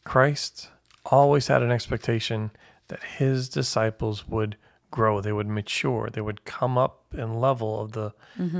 Christ 0.05 0.69
always 1.05 1.47
had 1.49 1.63
an 1.63 1.71
expectation 1.71 2.51
that 2.89 3.03
his 3.19 3.49
disciples 3.49 4.27
would 4.29 4.57
grow, 4.91 5.21
they 5.21 5.33
would 5.33 5.47
mature, 5.49 6.09
they 6.13 6.21
would 6.21 6.45
come 6.45 6.79
up 6.79 7.05
in 7.13 7.41
level 7.41 7.81
of 7.81 7.93
the 7.93 8.13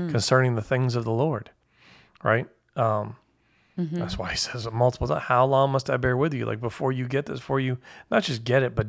concerning 0.09 0.55
the 0.55 0.61
things 0.61 0.95
of 0.95 1.03
the 1.03 1.11
Lord. 1.11 1.51
Right? 2.23 2.47
Um 2.75 3.15
That's 3.77 4.17
why 4.17 4.31
he 4.31 4.37
says 4.37 4.65
it 4.65 4.73
multiple 4.73 5.07
times. 5.07 5.23
How 5.23 5.45
long 5.45 5.71
must 5.71 5.89
I 5.89 5.97
bear 5.97 6.17
with 6.17 6.33
you? 6.33 6.45
Like 6.45 6.59
before 6.59 6.91
you 6.91 7.07
get 7.07 7.27
this, 7.27 7.39
before 7.39 7.59
you 7.59 7.77
not 8.09 8.23
just 8.23 8.43
get 8.43 8.63
it, 8.63 8.75
but 8.75 8.87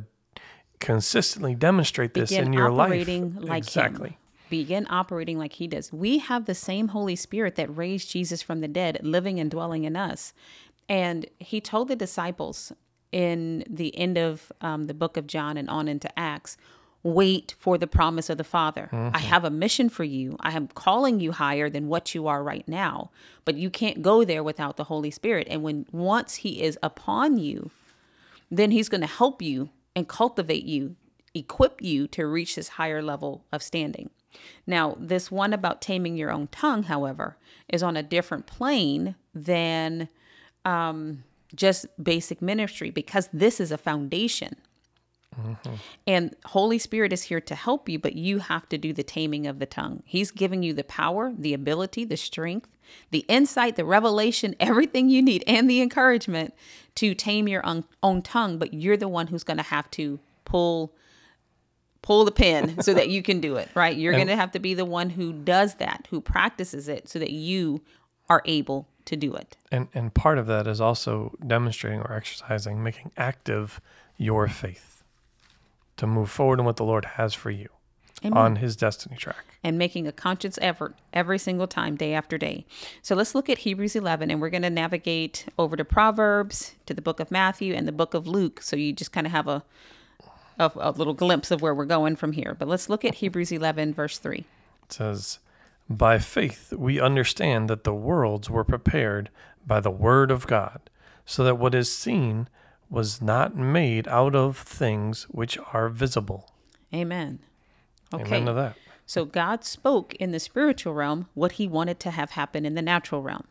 consistently 0.80 1.54
demonstrate 1.54 2.14
this 2.14 2.30
begin 2.30 2.46
in 2.46 2.52
your 2.52 2.70
life. 2.70 3.06
like 3.08 3.64
exactly. 3.64 4.10
him. 4.10 4.16
Begin 4.50 4.86
operating 4.88 5.38
like 5.38 5.52
he 5.52 5.66
does. 5.66 5.92
We 5.92 6.18
have 6.18 6.46
the 6.46 6.54
same 6.54 6.88
Holy 6.88 7.16
Spirit 7.16 7.56
that 7.56 7.76
raised 7.76 8.10
Jesus 8.10 8.40
from 8.40 8.60
the 8.60 8.68
dead, 8.68 8.98
living 9.02 9.38
and 9.38 9.50
dwelling 9.50 9.84
in 9.84 9.94
us. 9.94 10.32
And 10.88 11.26
he 11.38 11.60
told 11.60 11.88
the 11.88 11.96
disciples 11.96 12.72
in 13.12 13.64
the 13.68 13.96
end 13.96 14.16
of 14.16 14.50
um, 14.62 14.84
the 14.84 14.94
book 14.94 15.18
of 15.18 15.26
John 15.26 15.58
and 15.58 15.68
on 15.68 15.86
into 15.86 16.16
Acts, 16.18 16.56
wait 17.14 17.54
for 17.58 17.78
the 17.78 17.86
promise 17.86 18.30
of 18.30 18.38
the 18.38 18.44
Father. 18.44 18.88
I 18.92 19.18
have 19.18 19.44
a 19.44 19.50
mission 19.50 19.88
for 19.88 20.04
you. 20.04 20.36
I 20.40 20.52
am 20.52 20.68
calling 20.68 21.20
you 21.20 21.32
higher 21.32 21.68
than 21.70 21.88
what 21.88 22.14
you 22.14 22.26
are 22.26 22.42
right 22.42 22.66
now, 22.68 23.10
but 23.44 23.56
you 23.56 23.70
can't 23.70 24.02
go 24.02 24.24
there 24.24 24.42
without 24.42 24.76
the 24.76 24.84
Holy 24.84 25.10
Spirit. 25.10 25.46
And 25.50 25.62
when 25.62 25.86
once 25.92 26.36
he 26.36 26.62
is 26.62 26.78
upon 26.82 27.38
you, 27.38 27.70
then 28.50 28.70
he's 28.70 28.88
going 28.88 29.00
to 29.02 29.06
help 29.06 29.42
you 29.42 29.70
and 29.94 30.08
cultivate 30.08 30.64
you, 30.64 30.96
equip 31.34 31.82
you 31.82 32.06
to 32.08 32.26
reach 32.26 32.56
this 32.56 32.68
higher 32.68 33.02
level 33.02 33.44
of 33.52 33.62
standing. 33.62 34.10
Now, 34.66 34.96
this 34.98 35.30
one 35.30 35.52
about 35.52 35.80
taming 35.80 36.16
your 36.16 36.30
own 36.30 36.48
tongue, 36.48 36.84
however, 36.84 37.36
is 37.68 37.82
on 37.82 37.96
a 37.96 38.02
different 38.02 38.46
plane 38.46 39.14
than 39.34 40.08
um, 40.64 41.24
just 41.54 41.86
basic 42.02 42.42
ministry 42.42 42.90
because 42.90 43.28
this 43.32 43.60
is 43.60 43.72
a 43.72 43.78
foundation. 43.78 44.56
And 46.06 46.34
Holy 46.46 46.78
Spirit 46.78 47.12
is 47.12 47.24
here 47.24 47.40
to 47.40 47.54
help 47.54 47.88
you, 47.88 47.98
but 47.98 48.14
you 48.14 48.38
have 48.38 48.68
to 48.70 48.78
do 48.78 48.92
the 48.92 49.02
taming 49.02 49.46
of 49.46 49.58
the 49.58 49.66
tongue. 49.66 50.02
He's 50.04 50.30
giving 50.30 50.62
you 50.62 50.72
the 50.72 50.84
power, 50.84 51.32
the 51.36 51.54
ability, 51.54 52.04
the 52.04 52.16
strength, 52.16 52.68
the 53.10 53.24
insight, 53.28 53.76
the 53.76 53.84
revelation, 53.84 54.54
everything 54.60 55.08
you 55.08 55.22
need, 55.22 55.44
and 55.46 55.68
the 55.68 55.80
encouragement 55.80 56.54
to 56.96 57.14
tame 57.14 57.48
your 57.48 57.64
own, 57.66 57.84
own 58.02 58.22
tongue. 58.22 58.58
But 58.58 58.74
you're 58.74 58.96
the 58.96 59.08
one 59.08 59.28
who's 59.28 59.44
going 59.44 59.58
to 59.58 59.62
have 59.62 59.90
to 59.92 60.18
pull 60.44 60.94
pull 62.00 62.24
the 62.24 62.30
pin 62.30 62.80
so 62.82 62.94
that 62.94 63.08
you 63.08 63.22
can 63.22 63.40
do 63.40 63.56
it. 63.56 63.68
Right? 63.74 63.96
You're 63.96 64.14
going 64.14 64.28
to 64.28 64.36
have 64.36 64.52
to 64.52 64.58
be 64.58 64.74
the 64.74 64.84
one 64.84 65.10
who 65.10 65.32
does 65.32 65.74
that, 65.76 66.06
who 66.10 66.20
practices 66.20 66.88
it, 66.88 67.08
so 67.08 67.18
that 67.18 67.30
you 67.30 67.82
are 68.28 68.42
able 68.44 68.88
to 69.04 69.16
do 69.16 69.34
it. 69.34 69.56
And 69.70 69.88
and 69.94 70.12
part 70.12 70.38
of 70.38 70.46
that 70.46 70.66
is 70.66 70.80
also 70.80 71.36
demonstrating 71.46 72.00
or 72.00 72.12
exercising, 72.12 72.82
making 72.82 73.12
active 73.16 73.80
your 74.16 74.48
faith 74.48 74.87
to 75.98 76.06
move 76.06 76.30
forward 76.30 76.58
in 76.58 76.64
what 76.64 76.76
the 76.76 76.84
Lord 76.84 77.04
has 77.04 77.34
for 77.34 77.50
you 77.50 77.68
Amen. 78.24 78.36
on 78.36 78.56
his 78.56 78.76
destiny 78.76 79.16
track. 79.16 79.44
and 79.62 79.78
making 79.78 80.06
a 80.06 80.12
conscious 80.12 80.58
effort 80.62 80.94
every 81.12 81.38
single 81.38 81.66
time, 81.66 81.96
day 81.96 82.14
after 82.14 82.38
day. 82.38 82.64
So 83.02 83.14
let's 83.14 83.34
look 83.34 83.48
at 83.48 83.58
Hebrews 83.58 83.94
11 83.94 84.30
and 84.30 84.40
we're 84.40 84.50
going 84.50 84.62
to 84.62 84.70
navigate 84.70 85.46
over 85.58 85.76
to 85.76 85.84
Proverbs, 85.84 86.74
to 86.86 86.94
the 86.94 87.02
book 87.02 87.20
of 87.20 87.30
Matthew, 87.30 87.74
and 87.74 87.86
the 87.86 87.92
book 87.92 88.14
of 88.14 88.26
Luke. 88.26 88.62
So 88.62 88.76
you 88.76 88.92
just 88.92 89.12
kind 89.12 89.26
of 89.26 89.32
have 89.32 89.46
a, 89.48 89.62
a, 90.58 90.70
a 90.76 90.90
little 90.92 91.14
glimpse 91.14 91.50
of 91.50 91.62
where 91.62 91.74
we're 91.74 91.84
going 91.84 92.16
from 92.16 92.32
here. 92.32 92.56
But 92.58 92.68
let's 92.68 92.88
look 92.88 93.04
at 93.04 93.16
Hebrews 93.16 93.52
11, 93.52 93.94
verse 93.94 94.18
3. 94.18 94.38
It 94.38 94.92
says, 94.92 95.38
By 95.88 96.18
faith 96.18 96.72
we 96.72 97.00
understand 97.00 97.68
that 97.70 97.84
the 97.84 97.94
worlds 97.94 98.48
were 98.48 98.64
prepared 98.64 99.30
by 99.66 99.80
the 99.80 99.90
word 99.90 100.30
of 100.30 100.46
God, 100.46 100.88
so 101.26 101.44
that 101.44 101.56
what 101.56 101.74
is 101.74 101.92
seen 101.94 102.48
was 102.90 103.20
not 103.20 103.56
made 103.56 104.08
out 104.08 104.34
of 104.34 104.56
things 104.56 105.24
which 105.24 105.58
are 105.72 105.88
visible. 105.88 106.50
Amen. 106.94 107.40
Okay. 108.12 108.24
Amen 108.24 108.46
to 108.46 108.52
that. 108.54 108.76
So 109.04 109.24
God 109.24 109.64
spoke 109.64 110.14
in 110.16 110.32
the 110.32 110.40
spiritual 110.40 110.94
realm 110.94 111.28
what 111.34 111.52
he 111.52 111.66
wanted 111.66 111.98
to 112.00 112.10
have 112.10 112.32
happen 112.32 112.66
in 112.66 112.74
the 112.74 112.82
natural 112.82 113.22
realm. 113.22 113.44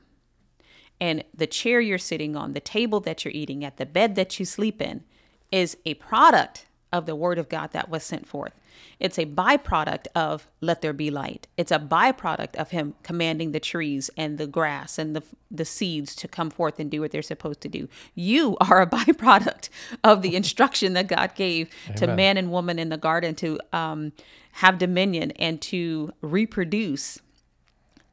And 0.99 1.23
the 1.33 1.47
chair 1.47 1.79
you're 1.79 1.97
sitting 1.97 2.35
on, 2.35 2.53
the 2.53 2.59
table 2.59 2.99
that 3.01 3.23
you're 3.23 3.33
eating 3.33 3.63
at, 3.63 3.77
the 3.77 3.85
bed 3.85 4.15
that 4.15 4.39
you 4.39 4.45
sleep 4.45 4.81
in 4.81 5.03
is 5.51 5.77
a 5.85 5.93
product 5.95 6.67
of 6.91 7.05
the 7.05 7.15
word 7.15 7.37
of 7.37 7.49
God 7.49 7.71
that 7.71 7.89
was 7.89 8.03
sent 8.03 8.27
forth. 8.27 8.53
It's 8.99 9.17
a 9.17 9.25
byproduct 9.25 10.07
of 10.15 10.47
let 10.61 10.81
there 10.81 10.93
be 10.93 11.11
light. 11.11 11.47
It's 11.57 11.71
a 11.71 11.79
byproduct 11.79 12.55
of 12.55 12.71
him 12.71 12.95
commanding 13.03 13.51
the 13.51 13.59
trees 13.59 14.09
and 14.17 14.37
the 14.37 14.47
grass 14.47 14.97
and 14.97 15.15
the 15.15 15.23
the 15.49 15.65
seeds 15.65 16.13
to 16.13 16.27
come 16.27 16.49
forth 16.49 16.79
and 16.79 16.91
do 16.91 17.01
what 17.01 17.11
they're 17.11 17.21
supposed 17.21 17.61
to 17.61 17.69
do. 17.69 17.87
You 18.15 18.57
are 18.61 18.81
a 18.81 18.87
byproduct 18.87 19.69
of 20.03 20.21
the 20.21 20.35
instruction 20.35 20.93
that 20.93 21.07
God 21.07 21.35
gave 21.35 21.69
Amen. 21.85 21.97
to 21.97 22.07
man 22.15 22.37
and 22.37 22.51
woman 22.51 22.79
in 22.79 22.89
the 22.89 22.97
garden 22.97 23.35
to 23.35 23.59
um, 23.71 24.11
have 24.53 24.77
dominion 24.77 25.31
and 25.31 25.61
to 25.61 26.13
reproduce 26.21 27.19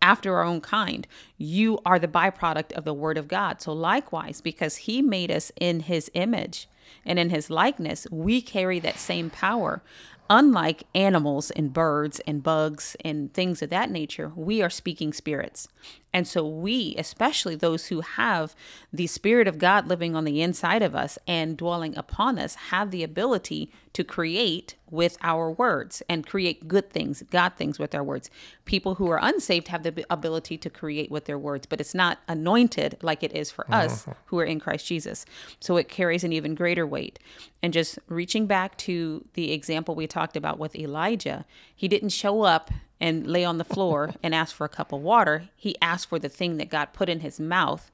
after 0.05 0.37
our 0.37 0.45
own 0.45 0.61
kind. 0.61 1.07
You 1.39 1.79
are 1.87 1.99
the 1.99 2.07
byproduct 2.07 2.73
of 2.73 2.85
the 2.85 2.93
word 2.93 3.17
of 3.17 3.27
God. 3.27 3.63
So, 3.63 3.73
likewise, 3.73 4.41
because 4.41 4.77
he 4.77 5.01
made 5.01 5.31
us 5.31 5.51
in 5.59 5.81
his 5.81 6.11
image 6.15 6.69
and 7.07 7.19
in 7.19 7.31
his 7.31 7.49
likeness, 7.49 8.07
we 8.11 8.43
carry 8.43 8.79
that 8.81 8.99
same 8.99 9.31
power. 9.31 9.83
Unlike 10.31 10.85
animals 10.95 11.51
and 11.51 11.73
birds 11.73 12.21
and 12.27 12.43
bugs 12.43 12.97
and 13.05 13.33
things 13.35 13.61
of 13.61 13.71
that 13.71 13.91
nature, 13.91 14.33
we 14.35 14.63
are 14.63 14.71
speaking 14.71 15.13
spirits. 15.13 15.69
And 16.15 16.29
so, 16.29 16.47
we, 16.47 16.95
especially 16.97 17.57
those 17.57 17.89
who 17.89 18.01
have 18.01 18.55
the 18.93 19.09
Spirit 19.09 19.49
of 19.49 19.59
God 19.59 19.89
living 19.89 20.15
on 20.15 20.25
the 20.25 20.41
inside 20.41 20.81
of 20.81 20.95
us 20.95 21.19
and 21.27 21.57
dwelling 21.57 21.97
upon 21.97 22.39
us, 22.39 22.55
have 22.71 22.93
the 22.93 23.03
ability 23.03 23.73
to 23.95 24.05
create 24.05 24.77
with 24.91 25.19
our 25.23 25.51
words 25.51 26.03
and 26.09 26.25
create 26.25 26.69
good 26.69 26.89
things, 26.91 27.25
God 27.31 27.55
things 27.57 27.81
with 27.81 27.97
our 27.97 28.05
words. 28.05 28.31
People 28.65 28.95
who 28.95 29.11
are 29.11 29.19
unsaved 29.21 29.69
have 29.69 29.83
the 29.83 30.07
ability 30.09 30.57
to 30.59 30.71
create 30.71 31.11
with 31.11 31.25
their 31.25 31.39
words, 31.39 31.67
but 31.67 31.81
it's 31.81 31.95
not 31.95 32.21
anointed 32.29 32.97
like 33.03 33.25
it 33.25 33.35
is 33.35 33.51
for 33.51 33.67
us 33.73 34.03
mm-hmm. 34.03 34.13
who 34.27 34.39
are 34.39 34.45
in 34.45 34.61
Christ 34.61 34.87
Jesus. 34.87 35.27
So 35.59 35.77
it 35.77 35.89
carries 35.89 36.23
an 36.23 36.33
even 36.33 36.55
greater 36.55 36.87
weight. 36.87 37.19
And 37.61 37.73
just 37.73 37.99
reaching 38.09 38.47
back 38.47 38.79
to 38.79 39.25
the 39.35 39.51
example 39.51 39.97
we 39.97 40.07
talked 40.07 40.37
about 40.37 40.61
with 40.61 40.77
Elijah, 40.77 41.45
he 41.75 41.89
didn't 41.89 42.11
show 42.11 42.43
up 42.43 42.71
and 43.01 43.27
lay 43.27 43.45
on 43.45 43.59
the 43.59 43.65
floor 43.65 44.15
and 44.23 44.35
ask 44.35 44.55
for 44.55 44.65
a 44.65 44.69
cup 44.69 44.93
of 44.93 45.01
water. 45.01 45.49
He 45.57 45.77
asked 45.83 46.09
for 46.09 46.19
the 46.19 46.29
thing 46.29 46.57
that 46.59 46.71
God 46.71 46.93
put 46.93 47.09
in 47.09 47.21
his 47.21 47.41
mouth 47.41 47.91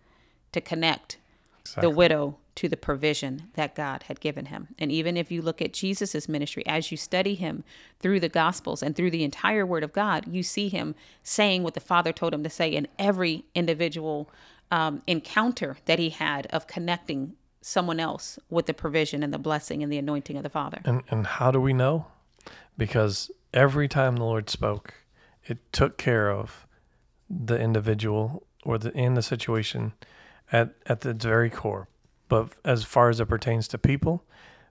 to 0.53 0.61
connect 0.61 1.19
exactly. 1.61 1.83
the 1.83 1.95
widow 1.95 2.37
to 2.57 2.69
the 2.69 2.77
provision 2.77 3.45
that 3.55 3.75
God 3.75 4.05
had 4.05 4.21
given 4.21 4.47
him. 4.47 4.69
And 4.79 4.93
even 4.93 5.17
if 5.17 5.31
you 5.31 5.41
look 5.41 5.63
at 5.63 5.73
Jesus's 5.73 6.29
ministry, 6.29 6.67
as 6.67 6.91
you 6.91 6.97
study 6.97 7.35
him 7.35 7.65
through 8.01 8.21
the 8.21 8.29
Gospels 8.29 8.83
and 8.83 8.95
through 8.95 9.11
the 9.11 9.25
entire 9.25 9.65
Word 9.65 9.83
of 9.83 9.93
God, 9.93 10.27
you 10.27 10.43
see 10.43 10.69
him 10.69 10.95
saying 11.23 11.63
what 11.63 11.75
the 11.75 11.81
Father 11.81 12.13
told 12.13 12.35
him 12.35 12.43
to 12.43 12.51
say 12.51 12.69
in 12.69 12.87
every 12.99 13.45
individual 13.55 14.29
um, 14.71 15.03
encounter 15.07 15.79
that 15.87 15.99
he 15.99 16.11
had 16.11 16.47
of 16.49 16.67
connecting 16.67 17.35
someone 17.63 18.01
else 18.01 18.39
with 18.49 18.67
the 18.67 18.75
provision 18.75 19.23
and 19.23 19.33
the 19.33 19.39
blessing 19.39 19.83
and 19.83 19.93
the 19.93 19.99
anointing 19.99 20.37
of 20.37 20.43
the 20.43 20.51
Father. 20.51 20.81
And, 20.85 21.03
and 21.09 21.27
how 21.27 21.51
do 21.51 21.61
we 21.61 21.73
know? 21.73 22.07
Because 22.77 23.31
every 23.53 23.89
time 23.89 24.17
the 24.17 24.25
Lord 24.25 24.51
spoke, 24.51 24.95
it 25.45 25.59
took 25.73 25.99
care 25.99 26.31
of 26.31 26.67
the 27.29 27.59
individual 27.59 28.47
or 28.65 28.79
the 28.79 28.93
in 28.93 29.15
the 29.15 29.23
situation 29.23 29.93
at 30.53 30.75
at 30.87 31.05
its 31.07 31.25
very 31.25 31.51
core 31.51 31.89
but 32.31 32.53
as 32.65 32.85
far 32.85 33.11
as 33.11 33.21
it 33.21 33.27
pertains 33.27 33.69
to 33.69 33.77
people, 33.77 34.25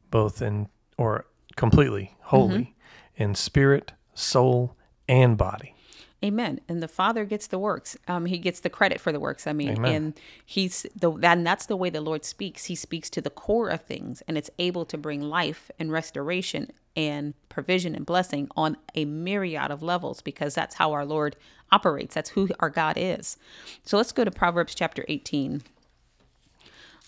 both 0.09 0.41
in 0.41 0.69
or 0.97 1.25
completely, 1.55 2.15
wholly, 2.21 2.73
mm-hmm. 3.17 3.23
in 3.23 3.35
spirit, 3.35 3.91
soul, 4.15 4.75
and 5.07 5.37
body. 5.37 5.75
Amen. 6.23 6.59
And 6.67 6.83
the 6.83 6.87
Father 6.87 7.23
gets 7.23 7.47
the 7.47 7.59
works. 7.59 7.97
Um, 8.07 8.25
he 8.25 8.37
gets 8.37 8.59
the 8.59 8.69
credit 8.69 8.99
for 8.99 9.11
the 9.11 9.19
works. 9.19 9.47
I 9.47 9.53
mean, 9.53 9.77
Amen. 9.77 9.93
and 9.93 10.19
he's 10.45 10.85
the 10.95 11.11
and 11.11 11.47
that's 11.47 11.67
the 11.67 11.77
way 11.77 11.89
the 11.89 12.01
Lord 12.01 12.25
speaks. 12.25 12.65
He 12.65 12.75
speaks 12.75 13.09
to 13.11 13.21
the 13.21 13.29
core 13.29 13.69
of 13.69 13.81
things, 13.81 14.21
and 14.27 14.37
it's 14.37 14.49
able 14.59 14.85
to 14.85 14.97
bring 14.97 15.21
life 15.21 15.71
and 15.79 15.91
restoration 15.91 16.71
and 16.95 17.33
provision 17.47 17.95
and 17.95 18.05
blessing 18.05 18.49
on 18.57 18.75
a 18.95 19.05
myriad 19.05 19.71
of 19.71 19.81
levels 19.81 20.21
because 20.21 20.53
that's 20.53 20.75
how 20.75 20.91
our 20.91 21.05
Lord 21.05 21.37
operates. 21.71 22.15
That's 22.15 22.31
who 22.31 22.49
our 22.59 22.69
God 22.69 22.95
is. 22.97 23.37
So 23.85 23.95
let's 23.95 24.11
go 24.11 24.25
to 24.25 24.31
Proverbs 24.31 24.75
chapter 24.75 25.05
18 25.07 25.61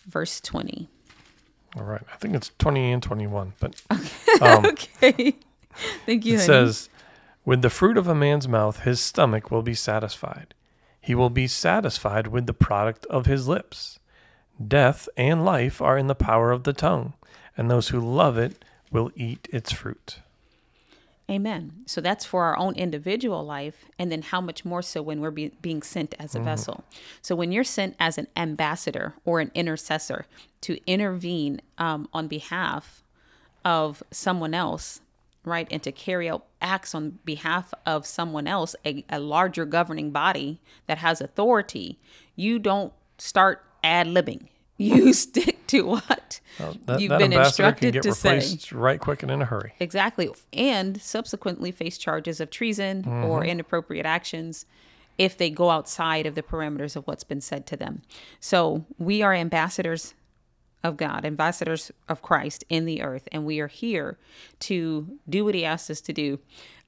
verse 0.06 0.42
20. 0.42 0.90
All 1.78 1.84
right. 1.84 2.02
I 2.12 2.18
think 2.18 2.36
it's 2.36 2.52
20 2.60 2.92
and 2.92 3.04
21, 3.04 3.54
but 3.60 3.82
okay. 3.92 4.10
Um, 4.42 4.66
okay. 4.66 5.36
Thank 6.06 6.26
you. 6.26 6.36
It 6.36 6.38
honey. 6.38 6.46
says, 6.48 6.90
"With 7.44 7.62
the 7.62 7.70
fruit 7.70 7.98
of 7.98 8.08
a 8.08 8.16
man's 8.16 8.48
mouth 8.48 8.82
his 8.82 9.00
stomach 9.00 9.52
will 9.52 9.64
be 9.64 9.74
satisfied. 9.74 10.54
He 11.00 11.16
will 11.16 11.30
be 11.30 11.48
satisfied 11.48 12.28
with 12.28 12.46
the 12.46 12.54
product 12.54 13.06
of 13.08 13.26
his 13.26 13.48
lips. 13.48 14.00
Death 14.66 15.10
and 15.18 15.44
life 15.44 15.82
are 15.82 15.98
in 15.98 16.08
the 16.08 16.16
power 16.16 16.52
of 16.52 16.64
the 16.64 16.74
tongue, 16.74 17.14
and 17.58 17.70
those 17.70 17.90
who 17.90 18.00
love 18.00 18.38
it 18.38 18.64
will 18.92 19.12
eat 19.16 19.48
its 19.52 19.72
fruit." 19.72 20.20
Amen. 21.32 21.72
So 21.86 22.02
that's 22.02 22.26
for 22.26 22.44
our 22.44 22.58
own 22.58 22.76
individual 22.76 23.46
life. 23.46 23.86
And 23.98 24.12
then 24.12 24.22
how 24.22 24.42
much 24.42 24.66
more 24.66 24.82
so 24.82 25.02
when 25.02 25.22
we're 25.22 25.32
be, 25.32 25.54
being 25.62 25.82
sent 25.82 26.14
as 26.20 26.36
a 26.36 26.40
mm-hmm. 26.40 26.46
vessel. 26.46 26.84
So 27.22 27.36
when 27.36 27.54
you're 27.54 27.64
sent 27.64 27.96
as 28.02 28.18
an 28.18 28.28
ambassador 28.36 29.14
or 29.24 29.40
an 29.40 29.50
intercessor 29.56 30.26
to 30.62 30.78
intervene 30.86 31.62
um, 31.78 32.10
on 32.12 32.28
behalf 32.28 33.02
of 33.64 34.04
someone 34.12 34.54
else, 34.54 35.00
right, 35.44 35.68
and 35.72 35.82
to 35.84 35.92
carry 35.92 36.30
out 36.30 36.46
acts 36.62 36.94
on 36.94 37.20
behalf 37.26 37.74
of 37.86 38.06
someone 38.06 38.48
else, 38.48 38.76
a, 38.86 39.04
a 39.10 39.20
larger 39.20 39.66
governing 39.66 40.12
body 40.12 40.62
that 40.88 41.00
has 41.00 41.22
authority, 41.22 42.00
you 42.36 42.60
don't 42.60 42.94
start 43.18 43.64
ad 43.84 44.08
libbing 44.08 44.48
you 44.82 45.14
stick 45.14 45.68
to 45.68 45.84
what 45.84 46.40
well, 46.60 46.76
that, 46.86 47.00
you've 47.00 47.10
that 47.10 47.20
been 47.20 47.34
instructed 47.34 48.02
to 48.02 48.14
say. 48.14 48.42
Right 48.72 49.00
quick 49.00 49.22
and 49.22 49.32
in 49.32 49.42
a 49.42 49.46
hurry. 49.46 49.74
Exactly. 49.80 50.30
And 50.54 51.00
subsequently 51.00 51.72
face 51.72 52.00
charges 52.00 52.40
of 52.40 52.50
treason 52.50 53.04
mm-hmm. 53.04 53.26
or 53.26 53.46
inappropriate 53.46 54.08
actions 54.08 54.66
if 55.20 55.38
they 55.38 55.52
go 55.52 55.70
outside 55.70 56.26
of 56.26 56.34
the 56.34 56.42
parameters 56.42 56.96
of 56.96 57.06
what's 57.06 57.24
been 57.24 57.42
said 57.42 57.68
to 57.68 57.78
them. 57.78 58.02
So 58.40 58.86
we 58.98 59.22
are 59.22 59.36
ambassadors 59.36 60.16
of 60.84 60.98
God, 60.98 61.26
ambassadors 61.26 61.92
of 62.10 62.22
Christ 62.22 62.64
in 62.70 62.86
the 62.86 63.02
earth, 63.02 63.28
and 63.32 63.46
we 63.46 63.60
are 63.60 63.68
here 63.68 64.18
to 64.62 65.20
do 65.30 65.46
what 65.46 65.56
He 65.56 65.66
asks 65.66 65.90
us 65.90 66.02
to 66.02 66.14
do. 66.14 66.40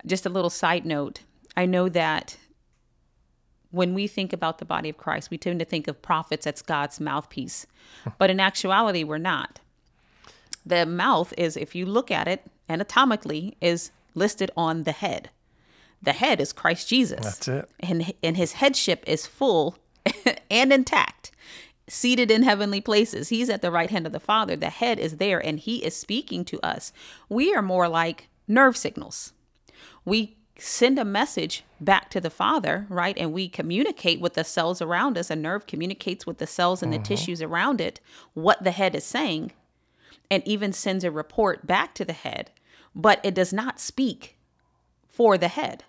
Just 0.06 0.26
a 0.26 0.30
little 0.30 0.50
side 0.50 0.86
note 0.86 1.22
I 1.56 1.66
know 1.66 1.90
that 1.90 2.38
when 3.72 3.94
we 3.94 4.08
think 4.08 4.34
about 4.34 4.60
the 4.60 4.66
body 4.66 4.90
of 4.90 4.98
Christ, 4.98 5.32
we 5.32 5.38
tend 5.38 5.60
to 5.60 5.66
think 5.66 5.88
of 5.88 6.02
prophets 6.02 6.46
as 6.46 6.62
God's 6.62 7.00
mouthpiece. 7.00 7.66
But 8.18 8.30
in 8.30 8.40
actuality, 8.40 9.04
we're 9.04 9.18
not. 9.18 9.60
The 10.66 10.86
mouth 10.86 11.34
is, 11.38 11.58
if 11.58 11.76
you 11.76 11.86
look 11.86 12.12
at 12.12 12.28
it 12.28 12.44
anatomically, 12.70 13.58
is 13.62 13.92
listed 14.14 14.52
on 14.56 14.84
the 14.84 14.92
head. 14.92 15.30
The 16.02 16.14
head 16.14 16.40
is 16.40 16.54
Christ 16.54 16.88
Jesus. 16.88 17.24
That's 17.24 17.48
it. 17.48 17.70
And, 17.80 18.14
and 18.22 18.38
his 18.38 18.54
headship 18.54 19.04
is 19.08 19.26
full 19.26 19.78
and 20.52 20.72
intact, 20.72 21.32
seated 21.94 22.32
in 22.32 22.44
heavenly 22.44 22.82
places. 22.82 23.30
He's 23.30 23.50
at 23.50 23.62
the 23.62 23.72
right 23.72 23.90
hand 23.90 24.06
of 24.06 24.12
the 24.12 24.20
Father. 24.20 24.56
The 24.56 24.70
head 24.70 25.00
is 25.00 25.18
there 25.18 25.40
and 25.40 25.60
he 25.60 25.84
is 25.84 25.96
speaking 25.96 26.44
to 26.46 26.60
us. 26.62 26.92
We 27.30 27.54
are 27.54 27.62
more 27.62 27.88
like 27.88 28.30
nerve 28.48 28.76
signals. 28.76 29.34
We 30.06 30.38
send 30.58 31.00
a 31.00 31.06
message 31.06 31.64
back 31.80 32.10
to 32.12 32.22
the 32.22 32.30
father, 32.30 32.86
right? 32.90 33.18
And 33.18 33.34
we 33.34 33.50
communicate 33.50 34.22
with 34.22 34.36
the 34.36 34.44
cells 34.44 34.82
around 34.82 35.18
us. 35.18 35.30
A 35.30 35.36
nerve 35.36 35.66
communicates 35.66 36.26
with 36.26 36.38
the 36.38 36.48
cells 36.48 36.84
and 36.84 36.94
the 36.94 36.98
mm-hmm. 36.98 37.04
tissues 37.04 37.42
around 37.42 37.82
it 37.82 38.00
what 38.34 38.64
the 38.64 38.72
head 38.72 38.96
is 38.96 39.04
saying 39.04 39.52
and 40.30 40.46
even 40.48 40.72
sends 40.72 41.04
a 41.04 41.12
report 41.12 41.68
back 41.68 41.94
to 41.96 42.06
the 42.06 42.14
head, 42.14 42.52
but 42.96 43.20
it 43.24 43.34
does 43.34 43.52
not 43.52 43.80
speak 43.80 44.38
for 45.08 45.38
the 45.38 45.48
head. 45.48 45.84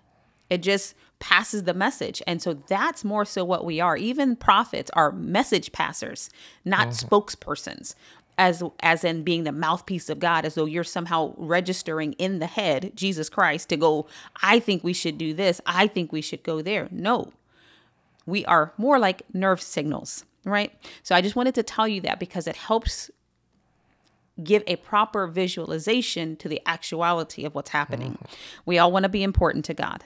It 0.49 0.59
just 0.59 0.93
passes 1.19 1.63
the 1.63 1.73
message. 1.73 2.21
And 2.27 2.41
so 2.41 2.53
that's 2.53 3.03
more 3.03 3.25
so 3.25 3.43
what 3.43 3.65
we 3.65 3.79
are. 3.79 3.97
Even 3.97 4.35
prophets 4.35 4.91
are 4.93 5.11
message 5.11 5.71
passers, 5.71 6.29
not 6.63 6.89
mm-hmm. 6.89 7.07
spokespersons 7.07 7.95
as 8.37 8.63
as 8.81 9.03
in 9.03 9.23
being 9.23 9.43
the 9.43 9.51
mouthpiece 9.51 10.09
of 10.09 10.19
God 10.19 10.45
as 10.45 10.55
though 10.55 10.65
you're 10.65 10.83
somehow 10.83 11.33
registering 11.37 12.13
in 12.13 12.39
the 12.39 12.47
head 12.47 12.91
Jesus 12.95 13.29
Christ 13.29 13.69
to 13.69 13.77
go 13.77 14.07
I 14.41 14.59
think 14.59 14.83
we 14.83 14.93
should 14.93 15.17
do 15.17 15.33
this 15.33 15.61
I 15.65 15.87
think 15.87 16.11
we 16.11 16.21
should 16.21 16.43
go 16.43 16.61
there 16.61 16.87
no 16.91 17.31
we 18.25 18.45
are 18.45 18.73
more 18.77 18.99
like 18.99 19.21
nerve 19.33 19.61
signals 19.61 20.25
right 20.43 20.73
so 21.03 21.15
I 21.15 21.21
just 21.21 21.35
wanted 21.35 21.55
to 21.55 21.63
tell 21.63 21.87
you 21.87 22.01
that 22.01 22.19
because 22.19 22.47
it 22.47 22.55
helps 22.55 23.09
give 24.43 24.63
a 24.67 24.75
proper 24.75 25.27
visualization 25.27 26.35
to 26.35 26.49
the 26.49 26.61
actuality 26.65 27.45
of 27.45 27.55
what's 27.55 27.69
happening 27.69 28.13
mm-hmm. 28.13 28.35
we 28.65 28.77
all 28.77 28.91
want 28.91 29.03
to 29.03 29.09
be 29.09 29.23
important 29.23 29.63
to 29.65 29.73
God 29.73 30.03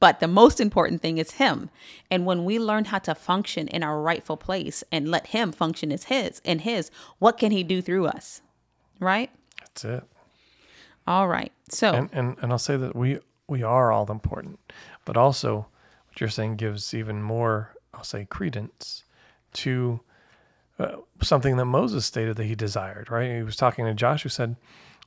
but 0.00 0.20
the 0.20 0.26
most 0.26 0.60
important 0.60 1.02
thing 1.02 1.18
is 1.18 1.32
Him. 1.32 1.70
And 2.10 2.26
when 2.26 2.44
we 2.44 2.58
learn 2.58 2.86
how 2.86 2.98
to 3.00 3.14
function 3.14 3.68
in 3.68 3.82
our 3.82 4.00
rightful 4.00 4.36
place 4.36 4.82
and 4.90 5.10
let 5.10 5.28
Him 5.28 5.52
function 5.52 5.92
as 5.92 6.04
His 6.04 6.40
and 6.44 6.62
His, 6.62 6.90
what 7.18 7.38
can 7.38 7.52
He 7.52 7.62
do 7.62 7.80
through 7.82 8.06
us? 8.06 8.40
Right? 8.98 9.30
That's 9.60 9.84
it. 9.84 10.04
All 11.06 11.28
right. 11.28 11.52
So 11.68 11.92
and, 11.92 12.10
and, 12.12 12.36
and 12.40 12.50
I'll 12.50 12.58
say 12.58 12.76
that 12.76 12.96
we 12.96 13.18
we 13.46 13.62
are 13.62 13.92
all 13.92 14.10
important, 14.10 14.58
but 15.04 15.16
also 15.16 15.66
what 16.08 16.20
you're 16.20 16.28
saying 16.28 16.56
gives 16.56 16.94
even 16.94 17.22
more, 17.22 17.74
I'll 17.92 18.04
say, 18.04 18.24
credence 18.24 19.04
to 19.54 20.00
uh, 20.78 20.96
something 21.20 21.56
that 21.56 21.64
Moses 21.66 22.06
stated 22.06 22.36
that 22.36 22.44
he 22.44 22.54
desired, 22.54 23.10
right? 23.10 23.36
He 23.36 23.42
was 23.42 23.56
talking 23.56 23.84
to 23.84 23.94
Joshua, 23.94 24.30
said, 24.30 24.56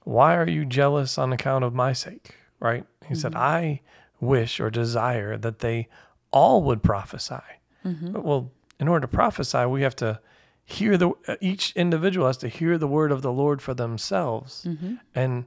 Why 0.03 0.36
are 0.36 0.47
you 0.47 0.65
jealous 0.65 1.17
on 1.17 1.34
account 1.34 1.63
of 1.63 1.73
my 1.73 1.93
sake? 1.93 2.36
Right? 2.60 2.86
He 3.08 3.15
said, 3.15 3.36
I 3.36 3.82
wish 4.23 4.59
or 4.59 4.69
desire 4.69 5.38
that 5.38 5.59
they 5.59 5.88
all 6.31 6.63
would 6.63 6.81
prophesy. 6.83 7.43
Well, 7.83 8.51
in 8.79 8.88
order 8.88 9.05
to 9.07 9.07
prophesy, 9.07 9.65
we 9.65 9.81
have 9.81 9.95
to 9.97 10.19
hear 10.65 10.97
the 10.97 11.12
each 11.41 11.73
individual 11.75 12.27
has 12.27 12.38
to 12.38 12.47
hear 12.47 12.77
the 12.77 12.88
word 12.88 13.12
of 13.12 13.21
the 13.21 13.31
Lord 13.31 13.62
for 13.62 13.73
themselves 13.73 14.65
and 15.13 15.45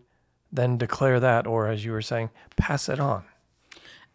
then 0.53 0.77
declare 0.79 1.19
that 1.21 1.47
or 1.47 1.67
as 1.69 1.85
you 1.85 1.93
were 1.93 2.03
saying, 2.03 2.31
pass 2.57 2.89
it 2.89 3.01
on. 3.01 3.25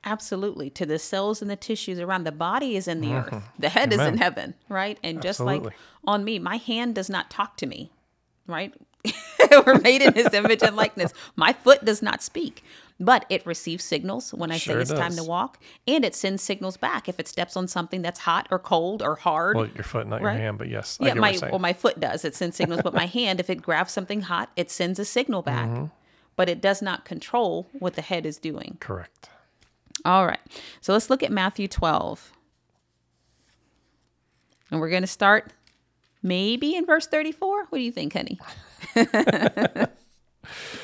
Absolutely. 0.04 0.70
To 0.72 0.86
the 0.86 0.98
cells 0.98 1.42
and 1.42 1.52
the 1.52 1.56
tissues 1.56 2.00
around 2.00 2.24
the 2.24 2.32
body 2.32 2.76
is 2.76 2.88
in 2.88 3.02
the 3.02 3.14
earth. 3.14 3.44
The 3.60 3.70
head 3.70 3.94
is 3.94 4.00
Mm-hmm. 4.00 4.14
In 4.14 4.18
heaven, 4.18 4.54
right? 4.70 4.98
And 5.04 5.22
just 5.22 5.40
like 5.40 5.64
on 6.06 6.24
me, 6.24 6.40
my 6.40 6.58
hand 6.58 6.96
does 6.96 7.10
not 7.10 7.30
talk 7.30 7.58
to 7.58 7.68
me, 7.68 7.92
right? 8.48 8.74
We're 9.66 9.80
made 9.80 10.02
in 10.02 10.14
his 10.14 10.34
image 10.34 10.64
and 10.64 10.76
likeness. 10.76 11.14
My 11.36 11.54
foot 11.54 11.84
does 11.86 12.02
not 12.02 12.22
speak, 12.24 12.64
but 13.02 13.26
it 13.30 13.46
receives 13.46 13.84
signals 13.84 14.32
when 14.34 14.52
I 14.52 14.58
Sure 14.58 14.76
say 14.76 14.82
it's 14.82 14.92
time 14.94 15.16
to 15.16 15.24
walk, 15.24 15.60
and 15.88 16.06
it 16.06 16.16
sends 16.16 16.44
signals 16.44 16.78
back 16.78 17.10
if 17.10 17.20
it 17.20 17.28
steps 17.28 17.58
on 17.58 17.68
something 17.68 18.02
that's 18.02 18.20
hot 18.20 18.48
or 18.52 18.60
cold 18.60 19.02
or 19.02 19.16
hard. 19.16 19.58
Well, 19.58 19.68
your 19.68 19.84
foot, 19.84 20.08
not 20.08 20.22
Right. 20.22 20.34
your 20.34 20.42
hand, 20.42 20.58
but 20.60 20.70
yes, 20.70 20.98
yeah, 21.02 21.16
my 21.16 21.38
well, 21.42 21.60
my 21.60 21.74
foot 21.74 22.00
does. 22.00 22.24
It 22.24 22.36
sends 22.36 22.56
signals, 22.56 22.82
but 22.84 22.94
my 22.94 23.06
hand, 23.18 23.40
if 23.40 23.50
it 23.50 23.62
grabs 23.62 23.92
something 23.92 24.22
hot, 24.22 24.52
it 24.56 24.70
sends 24.70 25.00
a 25.00 25.06
signal 25.06 25.42
back. 25.42 25.68
Mm-hmm. 25.68 25.86
But 26.38 26.48
it 26.48 26.62
does 26.62 26.82
not 26.82 27.04
control 27.04 27.68
what 27.74 27.96
the 27.96 28.02
head 28.02 28.26
is 28.26 28.38
doing. 28.38 28.78
Correct. 28.80 29.30
All 30.06 30.26
right. 30.26 30.40
So 30.80 30.94
let's 30.94 31.10
look 31.10 31.24
at 31.24 31.32
Matthew 31.32 31.68
12. 31.68 32.32
And 34.72 34.80
we're 34.80 34.90
going 34.90 35.04
to 35.04 35.08
start 35.08 35.52
maybe 36.24 36.76
in 36.76 36.86
verse 36.86 37.06
34. 37.06 37.66
What 37.66 37.78
do 37.78 37.84
you 37.84 37.92
think, 37.92 38.14
honey? 38.14 38.40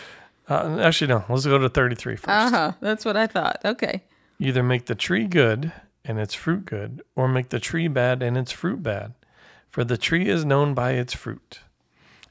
Uh, 0.49 0.79
actually, 0.79 1.07
no. 1.07 1.25
Let's 1.29 1.45
go 1.45 1.57
to 1.57 1.69
33 1.69 2.15
first. 2.15 2.27
Uh 2.29 2.49
huh. 2.49 2.71
That's 2.79 3.03
what 3.05 3.17
I 3.17 3.27
thought. 3.27 3.59
Okay. 3.65 4.03
Either 4.39 4.63
make 4.63 4.85
the 4.85 4.95
tree 4.95 5.25
good 5.25 5.71
and 6.05 6.19
its 6.19 6.33
fruit 6.33 6.65
good, 6.65 7.01
or 7.15 7.27
make 7.27 7.49
the 7.49 7.59
tree 7.59 7.87
bad 7.87 8.23
and 8.23 8.37
its 8.37 8.51
fruit 8.51 8.81
bad. 8.81 9.13
For 9.69 9.83
the 9.83 9.97
tree 9.97 10.29
is 10.29 10.45
known 10.45 10.73
by 10.73 10.91
its 10.91 11.13
fruit. 11.13 11.59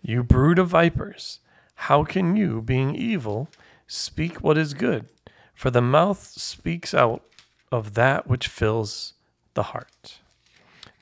You 0.00 0.22
brood 0.22 0.58
of 0.58 0.68
vipers, 0.68 1.40
how 1.74 2.04
can 2.04 2.36
you, 2.36 2.62
being 2.62 2.94
evil, 2.94 3.48
speak 3.86 4.36
what 4.42 4.56
is 4.56 4.72
good? 4.72 5.08
For 5.54 5.70
the 5.70 5.82
mouth 5.82 6.22
speaks 6.24 6.94
out 6.94 7.22
of 7.70 7.94
that 7.94 8.26
which 8.26 8.48
fills 8.48 9.14
the 9.54 9.64
heart. 9.64 10.20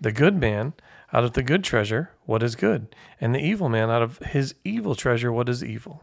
The 0.00 0.12
good 0.12 0.36
man 0.40 0.72
out 1.12 1.22
of 1.24 1.34
the 1.34 1.42
good 1.42 1.62
treasure 1.62 2.10
what 2.26 2.42
is 2.42 2.56
good, 2.56 2.94
and 3.20 3.34
the 3.34 3.40
evil 3.40 3.68
man 3.68 3.90
out 3.90 4.02
of 4.02 4.18
his 4.18 4.54
evil 4.64 4.94
treasure 4.94 5.32
what 5.32 5.48
is 5.48 5.62
evil. 5.62 6.02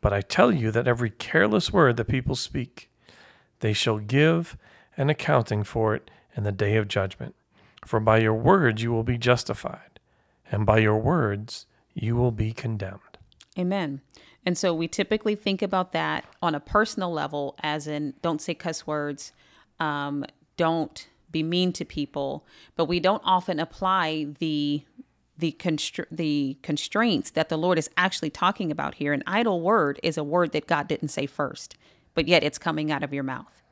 But 0.00 0.12
I 0.12 0.20
tell 0.20 0.52
you 0.52 0.70
that 0.70 0.88
every 0.88 1.10
careless 1.10 1.72
word 1.72 1.96
that 1.96 2.06
people 2.06 2.34
speak, 2.34 2.90
they 3.60 3.72
shall 3.72 3.98
give 3.98 4.56
an 4.96 5.10
accounting 5.10 5.64
for 5.64 5.94
it 5.94 6.10
in 6.36 6.44
the 6.44 6.52
day 6.52 6.76
of 6.76 6.88
judgment. 6.88 7.34
For 7.84 8.00
by 8.00 8.18
your 8.18 8.34
words 8.34 8.82
you 8.82 8.92
will 8.92 9.02
be 9.02 9.18
justified, 9.18 10.00
and 10.50 10.66
by 10.66 10.78
your 10.78 10.98
words 10.98 11.66
you 11.94 12.16
will 12.16 12.30
be 12.30 12.52
condemned. 12.52 13.18
Amen. 13.58 14.00
And 14.46 14.56
so 14.56 14.72
we 14.72 14.88
typically 14.88 15.34
think 15.34 15.60
about 15.60 15.92
that 15.92 16.24
on 16.40 16.54
a 16.54 16.60
personal 16.60 17.12
level, 17.12 17.56
as 17.62 17.86
in 17.86 18.14
don't 18.22 18.40
say 18.40 18.54
cuss 18.54 18.86
words, 18.86 19.32
um, 19.78 20.24
don't 20.56 21.08
be 21.30 21.42
mean 21.42 21.72
to 21.74 21.84
people, 21.84 22.44
but 22.76 22.86
we 22.86 23.00
don't 23.00 23.22
often 23.24 23.60
apply 23.60 24.26
the 24.38 24.82
the 25.40 25.56
constr- 25.58 26.06
the 26.10 26.56
constraints 26.62 27.30
that 27.30 27.48
the 27.48 27.58
Lord 27.58 27.78
is 27.78 27.90
actually 27.96 28.30
talking 28.30 28.70
about 28.70 28.96
here. 28.96 29.12
An 29.12 29.22
idle 29.26 29.60
word 29.60 29.98
is 30.02 30.16
a 30.16 30.24
word 30.24 30.52
that 30.52 30.66
God 30.66 30.88
didn't 30.88 31.08
say 31.08 31.26
first, 31.26 31.76
but 32.14 32.28
yet 32.28 32.44
it's 32.44 32.58
coming 32.58 32.92
out 32.92 33.02
of 33.02 33.12
your 33.12 33.24
mouth. 33.24 33.62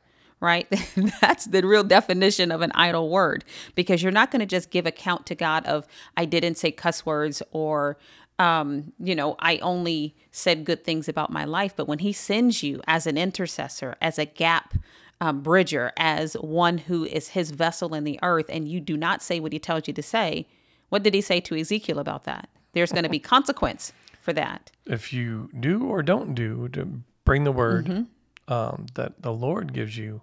Right? 0.40 0.68
That's 1.20 1.46
the 1.46 1.66
real 1.66 1.82
definition 1.82 2.52
of 2.52 2.62
an 2.62 2.70
idle 2.74 3.08
word 3.10 3.44
because 3.74 4.02
you're 4.02 4.12
not 4.12 4.30
going 4.30 4.40
to 4.40 4.46
just 4.46 4.70
give 4.70 4.86
account 4.86 5.26
to 5.26 5.34
God 5.34 5.66
of 5.66 5.86
I 6.16 6.26
didn't 6.26 6.56
say 6.56 6.70
cuss 6.70 7.04
words 7.04 7.42
or 7.50 7.98
um, 8.38 8.92
you 9.00 9.14
know, 9.14 9.34
I 9.40 9.58
only 9.58 10.14
said 10.30 10.64
good 10.64 10.84
things 10.84 11.08
about 11.08 11.32
my 11.32 11.44
life. 11.44 11.74
But 11.76 11.88
when 11.88 11.98
he 11.98 12.12
sends 12.12 12.62
you 12.62 12.80
as 12.86 13.06
an 13.06 13.18
intercessor, 13.18 13.96
as 14.00 14.18
a 14.18 14.24
gap 14.24 14.74
um, 15.20 15.40
bridger, 15.42 15.92
as 15.96 16.34
one 16.34 16.78
who 16.78 17.04
is 17.04 17.28
his 17.28 17.50
vessel 17.50 17.94
in 17.94 18.04
the 18.04 18.18
earth, 18.22 18.46
and 18.48 18.68
you 18.68 18.80
do 18.80 18.96
not 18.96 19.22
say 19.22 19.40
what 19.40 19.52
he 19.52 19.58
tells 19.58 19.88
you 19.88 19.94
to 19.94 20.02
say, 20.02 20.46
what 20.88 21.02
did 21.02 21.14
he 21.14 21.20
say 21.20 21.40
to 21.40 21.56
Ezekiel 21.56 21.98
about 21.98 22.24
that? 22.24 22.48
There's 22.72 22.92
going 22.92 23.04
to 23.04 23.10
be 23.10 23.18
consequence 23.36 23.92
for 24.20 24.32
that. 24.32 24.70
If 24.86 25.12
you 25.12 25.50
do 25.58 25.84
or 25.84 26.02
don't 26.02 26.34
do 26.34 26.68
to 26.70 27.02
bring 27.24 27.44
the 27.44 27.52
word 27.52 28.06
um, 28.48 28.86
that 28.94 29.22
the 29.22 29.32
Lord 29.32 29.72
gives 29.72 29.96
you 29.96 30.22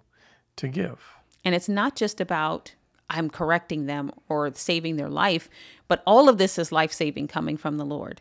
to 0.56 0.68
give. 0.68 1.16
And 1.44 1.54
it's 1.54 1.68
not 1.68 1.94
just 1.96 2.20
about 2.20 2.74
I'm 3.08 3.30
correcting 3.30 3.86
them 3.86 4.10
or 4.28 4.52
saving 4.54 4.96
their 4.96 5.08
life, 5.08 5.48
but 5.86 6.02
all 6.06 6.28
of 6.28 6.38
this 6.38 6.58
is 6.58 6.72
life 6.72 6.92
saving 6.92 7.28
coming 7.28 7.56
from 7.56 7.76
the 7.76 7.84
Lord. 7.84 8.20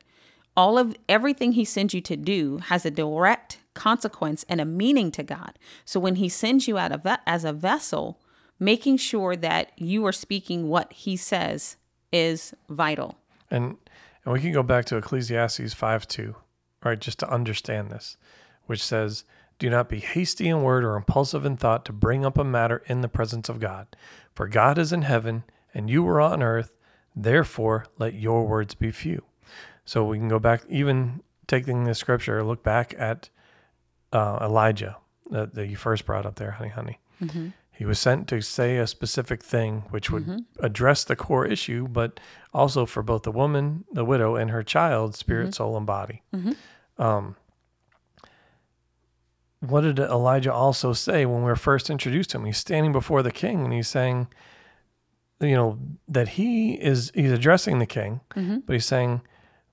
All 0.55 0.77
of 0.77 0.95
everything 1.09 1.53
he 1.53 1.65
sends 1.65 1.93
you 1.93 2.01
to 2.01 2.15
do 2.15 2.59
has 2.59 2.85
a 2.85 2.91
direct 2.91 3.57
consequence 3.73 4.45
and 4.47 4.61
a 4.61 4.65
meaning 4.65 5.11
to 5.11 5.23
God. 5.23 5.57
So 5.83 5.99
when 5.99 6.15
he 6.15 6.29
sends 6.29 6.67
you 6.67 6.77
out 6.77 6.91
of 6.91 7.03
ve- 7.03 7.15
as 7.25 7.43
a 7.43 7.51
vessel, 7.51 8.19
making 8.59 8.97
sure 8.97 9.35
that 9.35 9.71
you 9.75 10.05
are 10.05 10.13
speaking 10.13 10.69
what 10.69 10.93
he 10.93 11.17
says 11.17 11.77
is 12.15 12.53
vital. 12.69 13.17
And 13.51 13.75
and 14.23 14.33
we 14.33 14.41
can 14.41 14.53
go 14.53 14.63
back 14.63 14.85
to 14.85 14.97
Ecclesiastes 14.97 15.73
5 15.73 16.07
2, 16.07 16.35
right, 16.83 16.99
just 16.99 17.19
to 17.19 17.29
understand 17.29 17.91
this, 17.91 18.17
which 18.65 18.83
says, 18.83 19.23
Do 19.59 19.69
not 19.69 19.87
be 19.87 19.99
hasty 19.99 20.47
in 20.47 20.63
word 20.63 20.83
or 20.83 20.95
impulsive 20.95 21.45
in 21.45 21.57
thought 21.57 21.85
to 21.85 21.93
bring 21.93 22.25
up 22.25 22.37
a 22.37 22.43
matter 22.43 22.81
in 22.87 23.01
the 23.01 23.07
presence 23.07 23.49
of 23.49 23.59
God. 23.59 23.95
For 24.33 24.47
God 24.47 24.79
is 24.79 24.91
in 24.91 25.03
heaven, 25.03 25.43
and 25.75 25.89
you 25.89 26.07
are 26.07 26.19
on 26.19 26.41
earth, 26.41 26.71
therefore 27.15 27.85
let 27.99 28.15
your 28.15 28.47
words 28.47 28.73
be 28.73 28.89
few. 28.89 29.23
So 29.83 30.03
we 30.03 30.17
can 30.17 30.27
go 30.27 30.39
back, 30.39 30.63
even 30.67 31.21
taking 31.45 31.83
this 31.83 31.99
scripture, 31.99 32.43
look 32.43 32.63
back 32.63 32.95
at 32.97 33.29
uh, 34.11 34.39
Elijah 34.41 34.97
that, 35.29 35.53
that 35.53 35.67
you 35.67 35.75
first 35.75 36.05
brought 36.07 36.25
up 36.25 36.35
there, 36.35 36.51
honey, 36.51 36.69
honey. 36.69 36.99
He 37.75 37.83
was 37.83 37.99
sent 37.99 38.29
to 38.29 38.41
say 38.41 38.77
a 38.77 38.87
specific 38.87 39.43
thing 39.43 39.83
which 39.89 40.09
would 40.09 40.25
mm-hmm. 40.25 40.65
address 40.65 41.03
the 41.03 41.15
core 41.15 41.45
issue, 41.45 41.87
but 41.89 42.19
also 42.53 42.85
for 42.85 43.03
both 43.03 43.23
the 43.23 43.31
woman, 43.31 43.83
the 43.91 44.05
widow, 44.05 44.35
and 44.35 44.49
her 44.49 44.63
child, 44.63 45.15
spirit, 45.15 45.43
mm-hmm. 45.43 45.51
soul, 45.51 45.75
and 45.75 45.85
body. 45.85 46.23
Mm-hmm. 46.33 47.01
Um, 47.01 47.35
what 49.59 49.81
did 49.81 49.99
Elijah 49.99 50.53
also 50.53 50.93
say 50.93 51.25
when 51.25 51.39
we 51.39 51.45
were 51.45 51.55
first 51.57 51.89
introduced 51.89 52.29
to 52.29 52.37
him? 52.37 52.45
He's 52.45 52.57
standing 52.57 52.93
before 52.93 53.21
the 53.21 53.31
king 53.31 53.65
and 53.65 53.73
he's 53.73 53.87
saying, 53.89 54.27
you 55.41 55.55
know, 55.55 55.77
that 56.07 56.29
he 56.29 56.73
is 56.75 57.11
he's 57.13 57.31
addressing 57.31 57.79
the 57.79 57.85
king, 57.85 58.21
but 58.65 58.73
he's 58.73 58.85
saying, 58.85 59.21